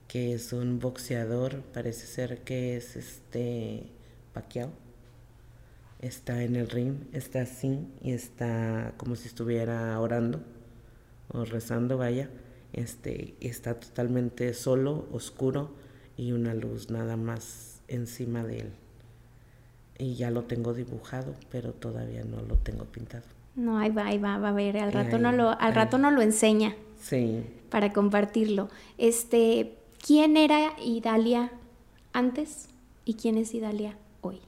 que 0.09 0.35
es 0.35 0.53
un 0.53 0.79
boxeador, 0.79 1.63
parece 1.73 2.07
ser 2.07 2.41
que 2.41 2.77
es 2.77 2.97
este 2.97 3.87
Pacquiao. 4.35 4.69
Está 6.01 6.43
en 6.43 6.57
el 6.57 6.69
ring, 6.69 6.97
está 7.15 7.41
así 7.41 7.89
y 8.03 8.13
está 8.13 8.93
como 8.99 9.17
si 9.17 9.27
estuviera 9.27 9.99
orando 9.99 10.41
o 11.33 11.47
rezando, 11.47 11.97
vaya. 11.97 12.29
Este 12.75 13.37
está 13.41 13.81
totalmente 13.81 14.53
solo, 14.53 15.09
oscuro 15.13 15.71
y 16.19 16.33
una 16.33 16.53
luz 16.53 16.91
nada 16.91 17.17
más 17.17 17.74
encima 17.89 18.45
de 18.45 18.61
él. 18.61 18.73
Y 19.99 20.15
ya 20.17 20.31
lo 20.31 20.45
tengo 20.45 20.75
dibujado, 20.75 21.35
pero 21.51 21.73
todavía 21.73 22.25
no 22.25 22.43
lo 22.43 22.57
tengo 22.57 22.85
pintado. 22.87 23.25
No, 23.57 23.79
ahí 23.79 23.91
va, 23.91 24.07
ahí 24.07 24.19
va, 24.19 24.39
va 24.39 24.49
a 24.51 24.53
ver, 24.53 24.77
al 24.79 24.93
rato 24.93 25.17
ahí, 25.17 25.19
no 25.19 25.33
lo, 25.33 25.51
al 25.61 25.73
ahí. 25.73 25.75
rato 25.75 25.99
no 25.99 26.11
lo 26.11 26.23
enseña 26.23 26.75
Sí, 26.97 27.45
para 27.71 27.93
compartirlo. 27.93 28.69
Este, 28.99 29.77
¿quién 30.05 30.37
era 30.37 30.75
Idalia 30.83 31.53
antes 32.13 32.69
y 33.05 33.15
quién 33.15 33.37
es 33.39 33.55
Idalia 33.55 33.97
hoy? 34.23 34.41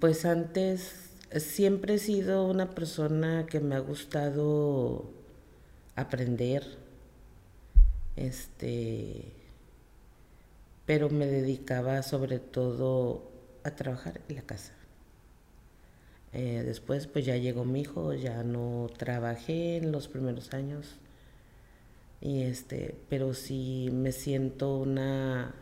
Pues 0.00 0.24
antes 0.24 1.10
siempre 1.36 1.94
he 1.94 1.98
sido 1.98 2.46
una 2.46 2.74
persona 2.74 3.46
que 3.46 3.60
me 3.60 3.74
ha 3.76 3.80
gustado 3.80 5.04
aprender, 5.96 6.78
este, 8.16 9.24
pero 10.88 11.10
me 11.10 11.26
dedicaba 11.26 12.02
sobre 12.02 12.38
todo 12.38 13.30
a 13.62 13.72
trabajar 13.72 14.22
en 14.26 14.36
la 14.36 14.40
casa. 14.40 14.72
Eh, 16.32 16.62
después 16.64 17.06
pues 17.06 17.26
ya 17.26 17.36
llegó 17.36 17.66
mi 17.66 17.82
hijo, 17.82 18.14
ya 18.14 18.42
no 18.42 18.86
trabajé 18.96 19.76
en 19.76 19.92
los 19.92 20.08
primeros 20.08 20.54
años 20.54 20.96
y 22.22 22.40
este, 22.40 22.96
pero 23.10 23.34
sí 23.34 23.90
me 23.92 24.12
siento 24.12 24.78
una 24.78 25.54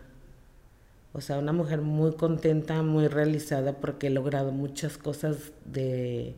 o 1.12 1.20
sea, 1.20 1.38
una 1.40 1.52
mujer 1.52 1.80
muy 1.80 2.12
contenta, 2.14 2.84
muy 2.84 3.08
realizada 3.08 3.80
porque 3.80 4.06
he 4.06 4.10
logrado 4.10 4.52
muchas 4.52 4.96
cosas 4.96 5.52
de, 5.64 6.36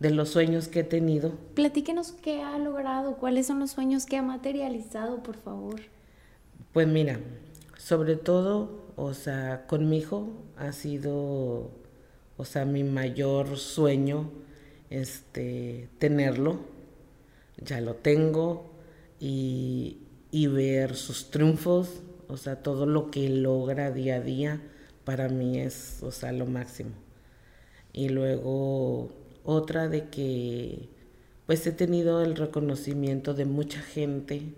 de 0.00 0.10
los 0.12 0.30
sueños 0.30 0.68
que 0.68 0.80
he 0.80 0.84
tenido. 0.84 1.32
Platíquenos 1.52 2.12
qué 2.12 2.40
ha 2.40 2.56
logrado, 2.56 3.16
cuáles 3.18 3.48
son 3.48 3.60
los 3.60 3.72
sueños 3.72 4.06
que 4.06 4.16
ha 4.16 4.22
materializado, 4.22 5.22
por 5.22 5.36
favor. 5.36 5.80
Pues 6.72 6.88
mira, 6.88 7.20
sobre 7.84 8.16
todo, 8.16 8.94
o 8.96 9.12
sea, 9.12 9.66
con 9.66 9.90
mi 9.90 9.98
hijo 9.98 10.32
ha 10.56 10.72
sido, 10.72 11.70
o 12.38 12.44
sea, 12.46 12.64
mi 12.64 12.82
mayor 12.82 13.58
sueño, 13.58 14.30
este, 14.88 15.90
tenerlo. 15.98 16.60
Ya 17.58 17.82
lo 17.82 17.96
tengo 17.96 18.70
y, 19.20 19.98
y 20.30 20.46
ver 20.46 20.96
sus 20.96 21.30
triunfos, 21.30 22.00
o 22.26 22.38
sea, 22.38 22.62
todo 22.62 22.86
lo 22.86 23.10
que 23.10 23.28
logra 23.28 23.90
día 23.90 24.16
a 24.16 24.20
día, 24.20 24.62
para 25.04 25.28
mí 25.28 25.60
es, 25.60 26.02
o 26.02 26.10
sea, 26.10 26.32
lo 26.32 26.46
máximo. 26.46 26.92
Y 27.92 28.08
luego 28.08 29.10
otra 29.44 29.88
de 29.90 30.08
que 30.08 30.88
pues 31.44 31.66
he 31.66 31.72
tenido 31.72 32.22
el 32.22 32.34
reconocimiento 32.36 33.34
de 33.34 33.44
mucha 33.44 33.80
gente 33.80 34.54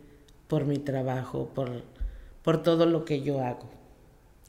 por 0.46 0.64
mi 0.64 0.78
trabajo, 0.78 1.50
por, 1.52 1.82
por 2.46 2.62
todo 2.62 2.86
lo 2.86 3.04
que 3.04 3.22
yo 3.22 3.40
hago. 3.40 3.68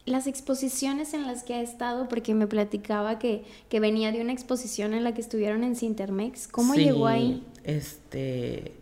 Las 0.06 0.28
exposiciones 0.28 1.16
en 1.16 1.26
las 1.26 1.42
que 1.42 1.56
ha 1.56 1.62
estado, 1.62 2.08
porque 2.08 2.36
me 2.36 2.46
platicaba 2.46 3.18
que, 3.18 3.44
que 3.70 3.80
venía 3.80 4.12
de 4.12 4.22
una 4.22 4.34
exposición 4.34 4.94
en 4.94 5.04
la 5.04 5.16
que 5.16 5.22
estuvieron 5.22 5.64
en 5.64 5.76
Cintermex, 5.76 6.48
¿cómo 6.48 6.76
Sí, 6.76 6.84
llegó 6.84 7.08
ahí? 7.08 7.44
Este, 7.64 8.74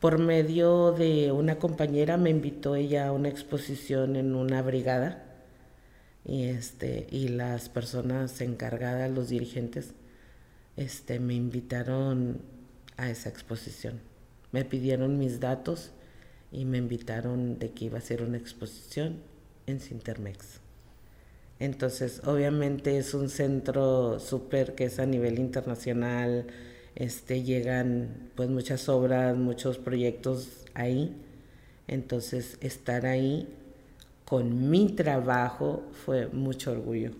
por 0.00 0.18
medio 0.18 0.90
de 0.90 1.30
una 1.30 1.60
compañera 1.60 2.16
me 2.16 2.30
invitó 2.30 2.74
ella 2.74 3.06
a 3.06 3.12
una 3.12 3.28
exposición 3.28 4.16
en 4.16 4.34
una 4.34 4.60
brigada 4.60 5.24
y 6.24 6.42
este 6.46 7.06
y 7.12 7.28
las 7.28 7.68
personas 7.68 8.40
encargadas, 8.40 9.08
los 9.08 9.28
dirigentes, 9.28 9.94
este 10.76 11.20
me 11.20 11.34
invitaron 11.34 12.42
a 12.96 13.08
esa 13.08 13.28
exposición. 13.28 14.00
Me 14.50 14.64
pidieron 14.64 15.16
mis 15.16 15.38
datos 15.38 15.92
y 16.52 16.64
me 16.64 16.78
invitaron 16.78 17.58
de 17.58 17.70
que 17.70 17.86
iba 17.86 17.98
a 17.98 18.02
ser 18.02 18.22
una 18.22 18.36
exposición 18.36 19.16
en 19.66 19.80
Cintermex. 19.80 20.60
Entonces, 21.58 22.22
obviamente 22.26 22.98
es 22.98 23.14
un 23.14 23.28
centro 23.30 24.18
súper 24.18 24.74
que 24.74 24.84
es 24.84 24.98
a 24.98 25.06
nivel 25.06 25.38
internacional, 25.38 26.46
este, 26.94 27.42
llegan 27.42 28.30
pues 28.34 28.48
muchas 28.48 28.88
obras, 28.88 29.36
muchos 29.36 29.78
proyectos 29.78 30.66
ahí. 30.74 31.16
Entonces, 31.86 32.58
estar 32.60 33.06
ahí 33.06 33.48
con 34.24 34.70
mi 34.70 34.88
trabajo 34.88 35.84
fue 36.04 36.26
mucho 36.28 36.72
orgullo. 36.72 37.12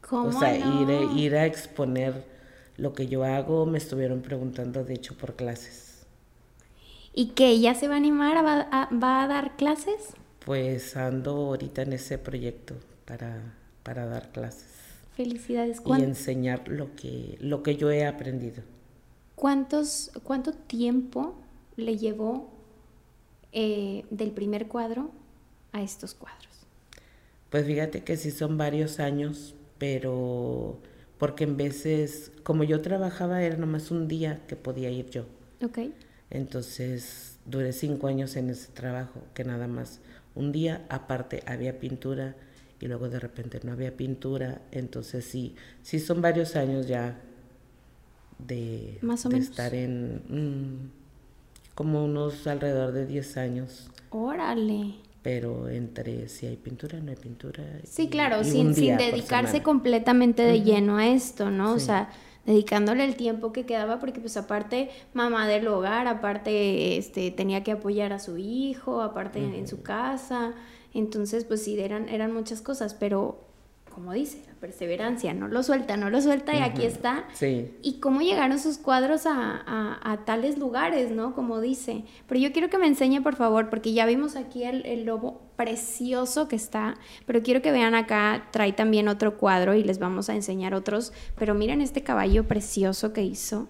¿Cómo 0.00 0.28
o 0.28 0.32
sea, 0.32 0.58
no? 0.58 0.82
ir, 0.82 1.18
ir 1.18 1.36
a 1.36 1.46
exponer 1.46 2.24
lo 2.76 2.92
que 2.92 3.06
yo 3.06 3.24
hago, 3.24 3.64
me 3.64 3.78
estuvieron 3.78 4.22
preguntando, 4.22 4.84
de 4.84 4.94
hecho, 4.94 5.16
por 5.16 5.36
clases. 5.36 5.93
¿Y 7.14 7.28
que 7.28 7.48
ella 7.48 7.74
se 7.74 7.88
va 7.88 7.94
a 7.94 7.96
animar? 7.98 8.44
va, 8.44 8.60
a, 8.70 8.88
va 8.94 9.22
a 9.22 9.28
dar 9.28 9.56
clases? 9.56 10.14
Pues 10.44 10.96
ando 10.96 11.30
ahorita 11.32 11.82
en 11.82 11.92
ese 11.94 12.18
proyecto 12.18 12.74
para, 13.06 13.54
para 13.82 14.06
dar 14.06 14.30
clases 14.32 14.66
Felicidades. 15.16 15.78
y 15.78 15.80
¿Cuán- 15.84 16.02
enseñar 16.02 16.68
lo 16.68 16.94
que, 16.96 17.36
lo 17.40 17.62
que 17.62 17.76
yo 17.76 17.90
he 17.90 18.06
aprendido. 18.06 18.62
¿Cuántos, 19.36 20.10
¿Cuánto 20.22 20.52
tiempo 20.52 21.34
le 21.76 21.96
llevó 21.98 22.50
eh, 23.52 24.04
del 24.10 24.30
primer 24.32 24.68
cuadro 24.68 25.10
a 25.72 25.82
estos 25.82 26.14
cuadros? 26.14 26.66
Pues 27.50 27.66
fíjate 27.66 28.02
que 28.04 28.16
sí 28.16 28.30
son 28.30 28.58
varios 28.58 28.98
años, 29.00 29.54
pero 29.78 30.78
porque 31.18 31.44
en 31.44 31.56
veces, 31.56 32.32
como 32.42 32.64
yo 32.64 32.80
trabajaba, 32.82 33.42
era 33.42 33.56
nomás 33.56 33.90
un 33.90 34.08
día 34.08 34.42
que 34.48 34.56
podía 34.56 34.90
ir 34.90 35.10
yo. 35.10 35.24
Ok. 35.62 35.78
Entonces 36.34 37.38
duré 37.46 37.72
cinco 37.72 38.08
años 38.08 38.36
en 38.36 38.50
ese 38.50 38.72
trabajo, 38.72 39.20
que 39.34 39.44
nada 39.44 39.68
más 39.68 40.00
un 40.34 40.50
día, 40.52 40.84
aparte 40.88 41.42
había 41.46 41.78
pintura 41.78 42.34
y 42.80 42.86
luego 42.88 43.08
de 43.08 43.20
repente 43.20 43.60
no 43.62 43.72
había 43.72 43.96
pintura. 43.96 44.60
Entonces 44.72 45.24
sí, 45.24 45.54
sí 45.82 46.00
son 46.00 46.20
varios 46.20 46.56
años 46.56 46.86
ya 46.88 47.20
de, 48.38 48.98
Más 49.00 49.24
o 49.26 49.28
de 49.28 49.36
menos. 49.36 49.48
estar 49.50 49.74
en 49.74 50.22
mm, 50.28 50.90
como 51.74 52.04
unos 52.04 52.46
alrededor 52.46 52.92
de 52.92 53.06
10 53.06 53.36
años. 53.36 53.90
Órale. 54.10 54.94
Pero 55.22 55.68
entre 55.68 56.28
si 56.28 56.46
hay 56.46 56.56
pintura, 56.56 57.00
no 57.00 57.10
hay 57.10 57.16
pintura. 57.16 57.64
Sí, 57.84 58.02
y- 58.02 58.08
claro, 58.10 58.42
y 58.42 58.44
sin, 58.44 58.74
sin 58.74 58.96
dedicarse 58.96 59.62
completamente 59.62 60.42
de 60.42 60.62
lleno 60.62 60.98
a 60.98 61.06
esto, 61.06 61.50
¿no? 61.50 61.74
O 61.74 61.78
sea, 61.78 62.10
dedicándole 62.46 63.04
el 63.04 63.16
tiempo 63.16 63.52
que 63.52 63.64
quedaba 63.66 63.98
porque 64.00 64.20
pues 64.20 64.36
aparte 64.36 64.90
mamá 65.14 65.46
del 65.48 65.66
hogar, 65.68 66.06
aparte 66.08 66.96
este 66.98 67.30
tenía 67.30 67.62
que 67.62 67.72
apoyar 67.72 68.12
a 68.12 68.18
su 68.18 68.36
hijo, 68.38 69.00
aparte 69.02 69.38
en- 69.38 69.54
en 69.54 69.68
su 69.68 69.82
casa, 69.82 70.54
entonces 70.92 71.44
pues 71.44 71.62
sí 71.64 71.78
eran 71.80 72.08
eran 72.08 72.32
muchas 72.32 72.60
cosas, 72.60 72.94
pero 72.94 73.43
como 73.94 74.12
dice, 74.12 74.42
la 74.46 74.54
perseverancia, 74.54 75.32
no 75.34 75.48
lo 75.48 75.62
suelta, 75.62 75.96
no 75.96 76.10
lo 76.10 76.20
suelta 76.20 76.52
y 76.54 76.60
aquí 76.60 76.84
está. 76.84 77.24
Sí. 77.32 77.74
Y 77.82 78.00
cómo 78.00 78.20
llegaron 78.20 78.58
sus 78.58 78.78
cuadros 78.78 79.26
a, 79.26 79.62
a- 79.66 80.00
a 80.12 80.24
tales 80.24 80.58
lugares, 80.58 81.10
¿no? 81.10 81.34
Como 81.34 81.60
dice. 81.60 82.04
Pero 82.26 82.40
yo 82.40 82.52
quiero 82.52 82.68
que 82.70 82.78
me 82.78 82.86
enseñe, 82.86 83.20
por 83.22 83.36
favor, 83.36 83.70
porque 83.70 83.92
ya 83.92 84.04
vimos 84.06 84.36
aquí 84.36 84.64
el, 84.64 84.84
el 84.84 85.04
lobo 85.04 85.40
precioso 85.56 86.48
que 86.48 86.56
está, 86.56 86.96
pero 87.26 87.42
quiero 87.42 87.62
que 87.62 87.70
vean 87.72 87.94
acá, 87.94 88.48
trae 88.50 88.72
también 88.72 89.06
otro 89.08 89.38
cuadro 89.38 89.74
y 89.74 89.84
les 89.84 89.98
vamos 89.98 90.28
a 90.28 90.34
enseñar 90.34 90.74
otros. 90.74 91.12
Pero 91.38 91.54
miren 91.54 91.80
este 91.80 92.02
caballo 92.02 92.48
precioso 92.48 93.12
que 93.12 93.22
hizo. 93.22 93.68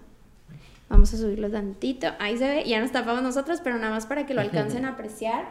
Vamos 0.89 1.13
a 1.13 1.17
subirlo 1.17 1.49
tantito. 1.49 2.07
Ahí 2.19 2.37
se 2.37 2.47
ve, 2.47 2.63
ya 2.65 2.79
nos 2.79 2.91
tapamos 2.91 3.23
nosotros, 3.23 3.59
pero 3.63 3.77
nada 3.77 3.89
más 3.91 4.05
para 4.05 4.25
que 4.25 4.33
lo 4.33 4.41
alcancen 4.41 4.85
a 4.85 4.89
apreciar. 4.89 5.47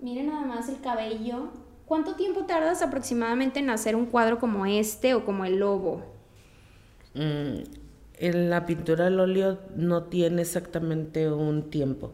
Miren 0.00 0.26
nada 0.26 0.44
más 0.44 0.68
el 0.68 0.80
cabello. 0.80 1.50
¿Cuánto 1.86 2.16
tiempo 2.16 2.44
tardas 2.46 2.82
aproximadamente 2.82 3.60
en 3.60 3.70
hacer 3.70 3.94
un 3.94 4.06
cuadro 4.06 4.38
como 4.38 4.66
este 4.66 5.14
o 5.14 5.24
como 5.24 5.44
el 5.44 5.58
lobo? 5.58 6.02
Mm, 7.14 7.62
en 8.18 8.50
la 8.50 8.66
pintura 8.66 9.06
al 9.06 9.20
óleo 9.20 9.60
no 9.76 10.04
tiene 10.04 10.42
exactamente 10.42 11.30
un 11.30 11.70
tiempo, 11.70 12.12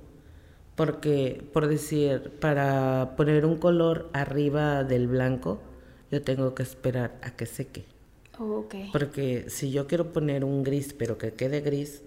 porque, 0.77 1.43
por 1.55 1.69
decir, 1.69 2.33
para 2.39 3.15
poner 3.17 3.47
un 3.47 3.57
color 3.57 4.11
arriba 4.13 4.85
del 4.85 5.09
blanco, 5.09 5.61
yo 6.11 6.21
tengo 6.21 6.55
que 6.55 6.63
esperar 6.63 7.19
a 7.23 7.31
que 7.31 7.47
seque. 7.47 7.87
Ok. 8.39 8.75
Porque 8.93 9.47
si 9.49 9.71
yo 9.71 9.87
quiero 9.87 10.13
poner 10.13 10.45
un 10.45 10.63
gris, 10.63 10.93
pero 10.93 11.17
que 11.17 11.33
quede 11.33 11.63
gris, 11.63 12.03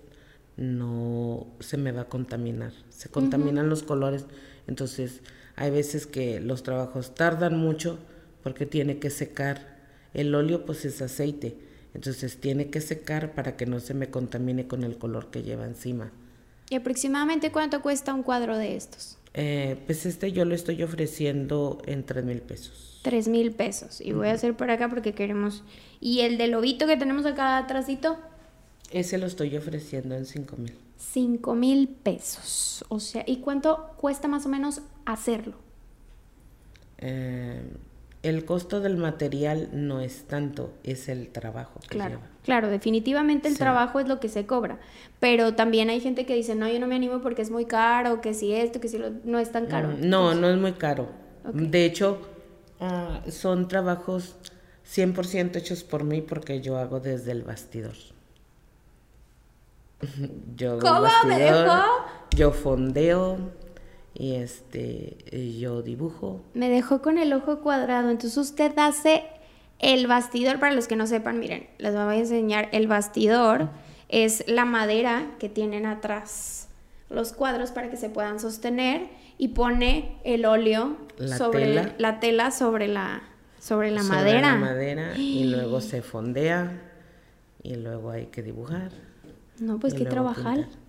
no 0.56 1.48
se 1.60 1.78
me 1.78 1.92
va 1.92 2.02
a 2.02 2.10
contaminar. 2.10 2.74
Se 2.90 3.10
contaminan 3.10 3.70
los 3.70 3.84
colores. 3.84 4.26
Entonces, 4.68 5.22
hay 5.56 5.72
veces 5.72 6.06
que 6.06 6.40
los 6.40 6.64
trabajos 6.64 7.16
tardan 7.16 7.58
mucho 7.58 8.00
porque 8.44 8.66
tiene 8.66 9.00
que 9.00 9.10
secar. 9.10 9.76
El 10.14 10.34
óleo, 10.36 10.66
pues 10.66 10.86
es 10.86 11.02
aceite. 11.02 11.58
Entonces, 11.94 12.38
tiene 12.38 12.70
que 12.70 12.82
secar 12.82 13.34
para 13.34 13.56
que 13.56 13.66
no 13.66 13.80
se 13.80 13.94
me 13.94 14.10
contamine 14.10 14.68
con 14.68 14.84
el 14.84 14.98
color 14.98 15.32
que 15.32 15.44
lleva 15.44 15.66
encima. 15.66 16.12
¿Y 16.70 16.76
aproximadamente 16.76 17.52
cuánto 17.52 17.82
cuesta 17.82 18.14
un 18.14 18.24
cuadro 18.24 18.58
de 18.58 18.76
estos? 18.76 19.18
Eh, 19.34 19.78
pues 19.86 20.06
este 20.06 20.32
yo 20.32 20.46
lo 20.46 20.56
estoy 20.56 20.82
ofreciendo 20.82 21.82
en 21.86 22.04
tres 22.04 22.24
mil 22.24 22.42
pesos. 22.42 23.00
Tres 23.04 23.28
mil 23.28 23.52
pesos. 23.52 24.02
Y 24.02 24.14
voy 24.14 24.30
a 24.30 24.34
hacer 24.34 24.56
por 24.56 24.72
acá 24.72 24.90
porque 24.90 25.14
queremos. 25.14 25.64
¿Y 26.00 26.22
el 26.22 26.38
de 26.38 26.48
lobito 26.48 26.88
que 26.88 26.98
tenemos 26.98 27.26
acá 27.26 27.58
atrásito? 27.58 28.18
Ese 28.92 29.18
lo 29.18 29.26
estoy 29.26 29.56
ofreciendo 29.58 30.16
en 30.16 30.26
cinco 30.26 30.56
mil. 30.58 30.74
Cinco 30.98 31.56
mil 31.56 31.88
pesos. 31.90 32.86
O 32.90 33.00
sea, 33.00 33.24
¿y 33.28 33.38
cuánto 33.38 33.90
cuesta 33.98 34.28
más 34.28 34.46
o 34.46 34.50
menos 34.50 34.82
hacerlo? 35.06 35.56
Eh, 36.98 37.62
el 38.24 38.46
costo 38.46 38.80
del 38.80 38.98
material 38.98 39.70
no 39.74 40.00
es 40.02 40.24
tanto, 40.24 40.74
es 40.84 41.10
el 41.10 41.28
trabajo 41.30 41.80
que 41.82 41.90
Claro, 41.90 42.16
lleva. 42.16 42.28
claro, 42.44 42.70
definitivamente 42.70 43.48
el 43.48 43.54
Sí. 43.56 43.60
trabajo 43.60 44.00
es 44.00 44.08
lo 44.08 44.20
que 44.20 44.30
se 44.30 44.46
cobra. 44.48 44.80
Pero 45.20 45.54
también 45.54 45.90
hay 45.90 46.00
gente 46.00 46.26
que 46.26 46.34
dice, 46.36 46.56
no, 46.56 46.68
yo 46.68 46.80
no 46.80 46.88
me 46.88 46.96
animo 46.96 47.22
porque 47.22 47.42
es 47.44 47.52
muy 47.52 47.66
caro, 47.66 48.22
que 48.22 48.34
si 48.34 48.54
esto, 48.54 48.80
que 48.80 48.88
si 48.88 48.98
lo... 48.98 49.12
no 49.26 49.38
es 49.38 49.52
tan 49.52 49.68
caro. 49.68 49.90
Mm, 49.90 50.10
No, 50.10 50.34
no 50.34 50.50
es 50.50 50.58
muy 50.58 50.74
caro. 50.74 51.10
De 51.54 51.86
hecho, 51.86 52.20
ah, 52.80 53.22
son 53.30 53.68
trabajos 53.68 54.36
100% 54.84 55.60
hechos 55.60 55.84
por 55.84 56.04
mí 56.04 56.22
porque 56.22 56.62
yo 56.62 56.78
hago 56.78 57.00
desde 57.00 57.32
el 57.32 57.44
bastidor. 57.44 57.94
Yo 60.56 60.80
¿Cómo? 60.80 61.08
¿Me 61.26 61.40
dejó? 61.40 61.84
Yo 62.36 62.52
fondeo 62.52 63.38
y 64.14 64.36
este 64.36 65.18
yo 65.60 65.82
dibujo. 65.82 66.42
Me 66.54 66.70
dejó 66.70 67.02
con 67.02 67.18
el 67.18 67.34
ojo 67.34 67.60
cuadrado. 67.62 68.10
Entonces 68.10 68.38
usted 68.38 68.72
hace 68.78 69.24
el 69.80 70.08
bastidor, 70.08 70.60
para 70.60 70.74
los 70.74 70.88
que 70.88 70.96
no 70.96 71.08
sepan, 71.08 71.40
miren, 71.40 71.68
les 71.78 71.94
voy 71.94 72.16
a 72.16 72.18
enseñar. 72.18 72.70
El 72.72 72.88
bastidor 72.88 73.70
es 74.10 74.44
la 74.48 74.66
madera 74.66 75.32
que 75.40 75.50
tienen 75.50 75.86
atrás 75.86 76.68
los 77.10 77.34
cuadros 77.34 77.72
para 77.72 77.90
que 77.90 77.98
se 77.98 78.10
puedan 78.10 78.40
sostener 78.40 79.08
y 79.38 79.50
pone 79.50 80.18
el 80.24 80.46
óleo 80.46 80.98
La 81.18 81.38
sobre 81.38 81.66
tela. 81.66 81.96
la 81.98 82.20
tela 82.20 82.52
sobre 82.52 82.88
la 82.88 83.22
sobre 83.60 83.92
la 83.92 84.02
sobre 84.02 84.18
madera. 84.18 84.42
la 84.52 84.56
madera 84.56 85.18
y 85.18 85.46
luego 85.46 85.82
se 85.82 86.02
fondea 86.02 86.82
y 87.64 87.76
luego 87.76 88.12
hay 88.12 88.28
que 88.28 88.42
dibujar. 88.44 88.92
No, 89.60 89.80
pues 89.80 89.94
que 89.94 90.06
trabajar. 90.06 90.56
pintar. 90.56 90.80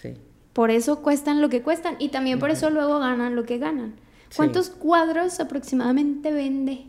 Sí. 0.00 0.14
Por 0.52 0.70
eso 0.70 1.02
cuestan 1.02 1.42
lo 1.42 1.48
que 1.48 1.62
cuestan 1.62 1.96
y 1.98 2.08
también 2.08 2.38
por 2.38 2.50
eso 2.50 2.70
luego 2.70 2.98
ganan 2.98 3.36
lo 3.36 3.44
que 3.44 3.58
ganan. 3.58 3.94
Sí. 4.30 4.36
¿Cuántos 4.36 4.70
cuadros 4.70 5.38
aproximadamente 5.40 6.32
vende? 6.32 6.86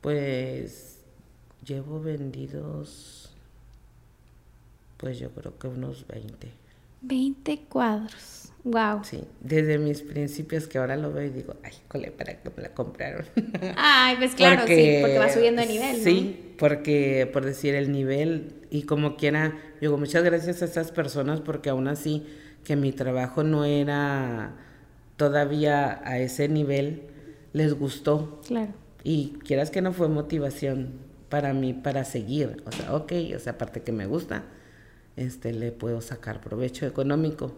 Pues 0.00 0.98
llevo 1.64 2.00
vendidos, 2.00 3.30
pues 4.96 5.18
yo 5.18 5.30
creo 5.30 5.58
que 5.58 5.68
unos 5.68 6.06
20. 6.06 6.61
20 7.02 7.64
cuadros. 7.68 8.52
Wow. 8.64 9.02
Sí, 9.02 9.24
desde 9.40 9.78
mis 9.78 10.02
principios 10.02 10.68
que 10.68 10.78
ahora 10.78 10.96
lo 10.96 11.12
veo 11.12 11.26
y 11.26 11.30
digo, 11.30 11.56
ay, 11.64 11.72
cole, 11.88 12.12
¿para 12.12 12.40
qué 12.40 12.50
me 12.56 12.62
la 12.62 12.72
compraron? 12.72 13.26
Ay, 13.76 14.14
pues 14.18 14.36
claro, 14.36 14.62
sí, 14.68 14.98
porque 15.00 15.18
va 15.18 15.28
subiendo 15.28 15.62
de 15.62 15.68
nivel, 15.68 15.98
¿no? 15.98 16.04
Sí, 16.04 16.54
porque 16.58 17.28
por 17.32 17.44
decir 17.44 17.74
el 17.74 17.90
nivel 17.90 18.54
y 18.70 18.84
como 18.84 19.16
quiera, 19.16 19.58
digo, 19.80 19.98
muchas 19.98 20.22
gracias 20.22 20.62
a 20.62 20.64
estas 20.64 20.92
personas 20.92 21.40
porque 21.40 21.70
aún 21.70 21.88
así 21.88 22.24
que 22.62 22.76
mi 22.76 22.92
trabajo 22.92 23.42
no 23.42 23.64
era 23.64 24.54
todavía 25.16 26.00
a 26.04 26.20
ese 26.20 26.48
nivel, 26.48 27.02
les 27.52 27.74
gustó. 27.74 28.40
Claro. 28.46 28.72
Y 29.02 29.38
quieras 29.44 29.72
que 29.72 29.82
no 29.82 29.92
fue 29.92 30.08
motivación 30.08 31.00
para 31.28 31.52
mí 31.52 31.72
para 31.72 32.04
seguir. 32.04 32.62
O 32.64 32.70
sea, 32.70 32.94
ok, 32.94 33.12
o 33.34 33.38
sea, 33.40 33.54
aparte 33.54 33.82
que 33.82 33.90
me 33.90 34.06
gusta, 34.06 34.44
este 35.16 35.52
le 35.52 35.72
puedo 35.72 36.00
sacar 36.00 36.40
provecho 36.40 36.86
económico. 36.86 37.52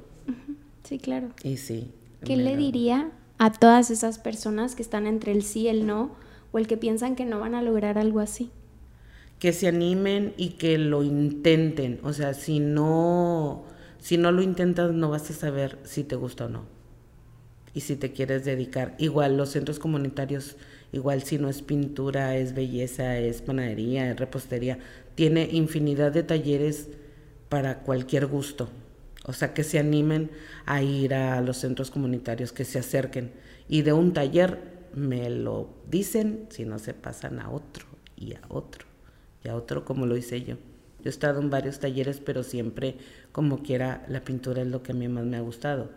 Sí, 0.84 0.98
claro. 0.98 1.30
Y 1.42 1.56
sí. 1.56 1.90
¿Qué 2.24 2.36
le 2.36 2.56
diría 2.56 3.10
a 3.38 3.52
todas 3.52 3.90
esas 3.90 4.18
personas 4.18 4.74
que 4.74 4.82
están 4.82 5.06
entre 5.06 5.32
el 5.32 5.42
sí 5.42 5.62
y 5.62 5.68
el 5.68 5.86
no 5.86 6.12
o 6.52 6.58
el 6.58 6.66
que 6.66 6.76
piensan 6.76 7.16
que 7.16 7.24
no 7.24 7.40
van 7.40 7.54
a 7.54 7.62
lograr 7.62 7.98
algo 7.98 8.20
así? 8.20 8.50
Que 9.38 9.52
se 9.52 9.68
animen 9.68 10.32
y 10.36 10.50
que 10.50 10.78
lo 10.78 11.02
intenten. 11.02 12.00
O 12.02 12.12
sea, 12.12 12.34
si 12.34 12.60
no, 12.60 13.64
si 13.98 14.18
no 14.18 14.32
lo 14.32 14.42
intentas, 14.42 14.92
no 14.92 15.10
vas 15.10 15.30
a 15.30 15.34
saber 15.34 15.78
si 15.84 16.04
te 16.04 16.16
gusta 16.16 16.46
o 16.46 16.48
no. 16.48 16.64
Y 17.74 17.80
si 17.80 17.96
te 17.96 18.12
quieres 18.12 18.44
dedicar. 18.44 18.94
Igual 18.98 19.36
los 19.36 19.50
centros 19.50 19.78
comunitarios 19.78 20.56
igual 20.94 21.22
si 21.24 21.38
no 21.38 21.48
es 21.48 21.60
pintura, 21.60 22.36
es 22.36 22.54
belleza, 22.54 23.18
es 23.18 23.42
panadería, 23.42 24.10
es 24.10 24.16
repostería, 24.16 24.78
tiene 25.16 25.48
infinidad 25.50 26.12
de 26.12 26.22
talleres 26.22 26.88
para 27.54 27.78
cualquier 27.78 28.26
gusto. 28.26 28.68
O 29.26 29.32
sea, 29.32 29.54
que 29.54 29.62
se 29.62 29.78
animen 29.78 30.32
a 30.66 30.82
ir 30.82 31.14
a 31.14 31.40
los 31.40 31.58
centros 31.58 31.92
comunitarios, 31.92 32.50
que 32.50 32.64
se 32.64 32.80
acerquen. 32.80 33.30
Y 33.68 33.82
de 33.82 33.92
un 33.92 34.12
taller 34.12 34.58
me 34.92 35.30
lo 35.30 35.68
dicen 35.88 36.48
si 36.50 36.64
no 36.64 36.80
se 36.80 36.94
pasan 36.94 37.38
a 37.38 37.50
otro 37.50 37.86
y 38.16 38.34
a 38.34 38.40
otro 38.48 38.86
y 39.44 39.50
a 39.50 39.54
otro 39.54 39.84
como 39.84 40.04
lo 40.04 40.16
hice 40.16 40.42
yo. 40.42 40.56
Yo 40.56 41.04
he 41.04 41.08
estado 41.10 41.40
en 41.40 41.48
varios 41.48 41.78
talleres, 41.78 42.18
pero 42.18 42.42
siempre 42.42 42.96
como 43.30 43.62
quiera 43.62 44.04
la 44.08 44.24
pintura 44.24 44.62
es 44.62 44.66
lo 44.66 44.82
que 44.82 44.90
a 44.90 44.96
mí 44.96 45.06
más 45.06 45.24
me 45.24 45.36
ha 45.36 45.40
gustado. 45.40 45.92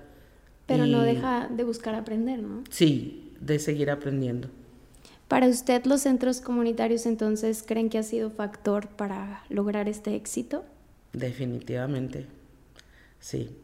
Pero 0.67 0.85
no 0.85 1.01
deja 1.01 1.47
de 1.47 1.63
buscar 1.63 1.95
aprender, 1.95 2.43
¿no? 2.43 2.65
Sí, 2.69 3.33
de 3.41 3.57
seguir 3.57 3.89
aprendiendo. 3.89 4.49
Para 5.27 5.47
usted 5.47 5.85
los 5.85 6.01
centros 6.01 6.39
comunitarios 6.39 7.07
entonces 7.07 7.63
creen 7.65 7.89
que 7.89 7.97
ha 7.97 8.03
sido 8.03 8.29
factor 8.29 8.89
para 8.89 9.43
lograr 9.49 9.89
este 9.89 10.13
éxito? 10.13 10.63
Definitivamente, 11.17 12.27
sí, 13.19 13.57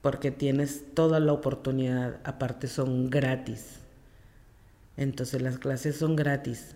porque 0.00 0.30
tienes 0.30 0.86
toda 0.94 1.20
la 1.20 1.34
oportunidad, 1.34 2.18
aparte 2.24 2.66
son 2.66 3.10
gratis. 3.10 3.80
Entonces 4.96 5.42
las 5.42 5.58
clases 5.58 5.96
son 5.96 6.16
gratis 6.16 6.74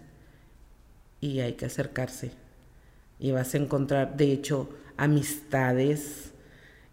y 1.23 1.41
hay 1.41 1.55
que 1.55 1.65
acercarse. 1.65 2.33
Y 3.19 3.31
vas 3.31 3.55
a 3.55 3.57
encontrar, 3.57 4.19
de 4.19 4.33
hecho, 4.33 4.69
amistades 4.99 6.33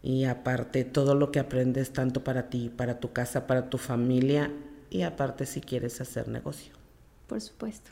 y 0.01 0.23
aparte 0.23 0.85
todo 0.85 1.13
lo 1.13 1.29
que 1.29 1.39
aprendes 1.39 1.91
tanto 1.91 2.23
para 2.23 2.49
ti, 2.49 2.69
para 2.69 3.01
tu 3.01 3.11
casa, 3.11 3.47
para 3.47 3.69
tu 3.69 3.77
familia 3.77 4.49
y 4.89 5.01
aparte 5.01 5.45
si 5.45 5.59
quieres 5.59 5.99
hacer 5.99 6.29
negocio. 6.29 6.73
Por 7.27 7.41
supuesto. 7.41 7.91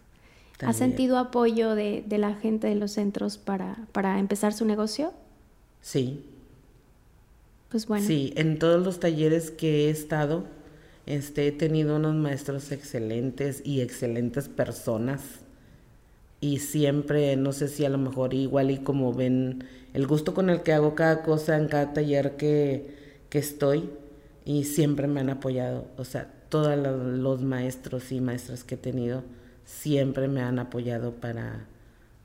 ¿Ha 0.62 0.74
sentido 0.74 1.18
apoyo 1.18 1.76
de, 1.76 2.04
de, 2.06 2.18
la 2.18 2.36
gente 2.36 2.68
de 2.68 2.76
los 2.76 2.92
centros 2.92 3.38
para, 3.38 3.88
para 3.92 4.20
empezar 4.20 4.54
su 4.54 4.66
negocio? 4.66 5.14
Sí. 5.82 6.24
Pues 7.70 7.88
bueno. 7.88 8.06
Sí, 8.06 8.34
en 8.36 8.60
todos 8.60 8.84
los 8.84 9.00
talleres 9.00 9.50
que 9.52 9.88
he 9.88 9.90
estado, 9.90 10.46
este, 11.06 11.48
he 11.48 11.52
tenido 11.52 11.96
unos 11.96 12.16
maestros 12.16 12.72
excelentes 12.72 13.62
y 13.66 13.82
excelentes 13.82 14.50
personas 14.50 15.22
y 16.42 16.58
siempre, 16.58 17.36
no 17.36 17.54
sé 17.54 17.68
si 17.68 17.86
a 17.86 17.90
lo 17.90 18.00
mejor 18.00 18.34
igual 18.34 18.72
y 18.72 18.80
como 18.80 19.14
ven 19.14 19.64
el 19.94 20.08
gusto 20.08 20.34
con 20.34 20.50
el 20.50 20.64
que 20.64 20.74
hago 20.74 20.96
cada 20.96 21.22
cosa 21.22 21.56
en 21.56 21.68
cada 21.68 21.94
taller 21.94 22.36
que, 22.36 23.00
estoy 23.32 23.90
y 24.44 24.66
siempre 24.66 25.08
me 25.08 25.22
han 25.22 25.30
apoyado, 25.30 25.86
o 25.98 26.04
sea, 26.04 26.30
todos 26.50 26.78
los 26.78 27.44
maestros 27.44 28.12
y 28.12 28.20
maestras 28.20 28.64
que 28.64 28.76
he 28.76 28.78
tenido 28.78 29.24
siempre 29.66 30.28
me 30.28 30.42
han 30.42 30.60
apoyado 30.60 31.14
para, 31.14 31.66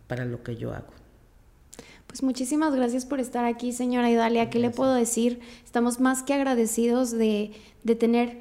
para 0.06 0.24
lo 0.24 0.42
que 0.42 0.56
yo 0.56 0.72
hago. 0.72 0.92
Pues 2.06 2.22
muchísimas 2.22 2.74
gracias 2.74 3.04
por 3.04 3.20
estar 3.20 3.44
aquí, 3.44 3.72
señora 3.72 4.10
Idalia. 4.10 4.48
¿Qué 4.48 4.58
le 4.58 4.70
puedo 4.70 4.94
decir? 4.94 5.40
Estamos 5.64 6.00
más 6.00 6.22
que 6.22 6.34
agradecidos 6.34 7.10
de, 7.10 7.52
tener 7.98 8.38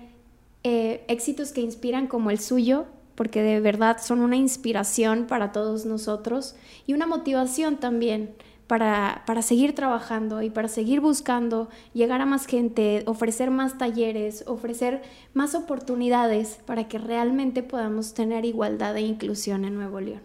eh, 0.63 1.03
éxitos 1.07 1.51
que 1.51 1.61
inspiran 1.61 2.07
como 2.07 2.31
el 2.31 2.39
suyo 2.39 2.85
porque 3.15 3.41
de 3.41 3.59
verdad 3.61 3.97
son 4.01 4.19
una 4.19 4.35
inspiración 4.35 5.25
para 5.25 5.51
todos 5.51 5.85
nosotros 5.85 6.55
y 6.85 6.93
una 6.93 7.07
motivación 7.07 7.77
también 7.77 8.35
para, 8.67 9.23
para, 9.25 9.41
seguir 9.41 9.75
trabajando 9.75 10.41
y 10.41 10.49
para 10.49 10.67
seguir 10.67 10.99
buscando 10.99 11.69
llegar 11.93 12.21
a 12.21 12.25
más 12.25 12.47
gente, 12.47 13.03
ofrecer 13.05 13.51
más 13.51 13.77
talleres, 13.77 14.43
ofrecer 14.47 15.03
más 15.33 15.55
oportunidades 15.55 16.59
para 16.65 16.87
que 16.87 16.97
realmente 16.97 17.63
podamos 17.63 18.13
tener 18.13 18.45
igualdad 18.45 18.95
e 18.97 19.01
inclusión 19.01 19.65
en 19.65 19.75
Nuevo 19.75 19.99
León. 20.01 20.21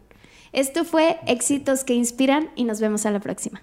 Esto 0.52 0.84
fue 0.84 1.20
Éxitos 1.26 1.84
que 1.84 1.94
Inspiran 1.94 2.50
y 2.56 2.64
nos 2.64 2.80
vemos 2.80 3.06
a 3.06 3.10
la 3.10 3.20
próxima. 3.20 3.62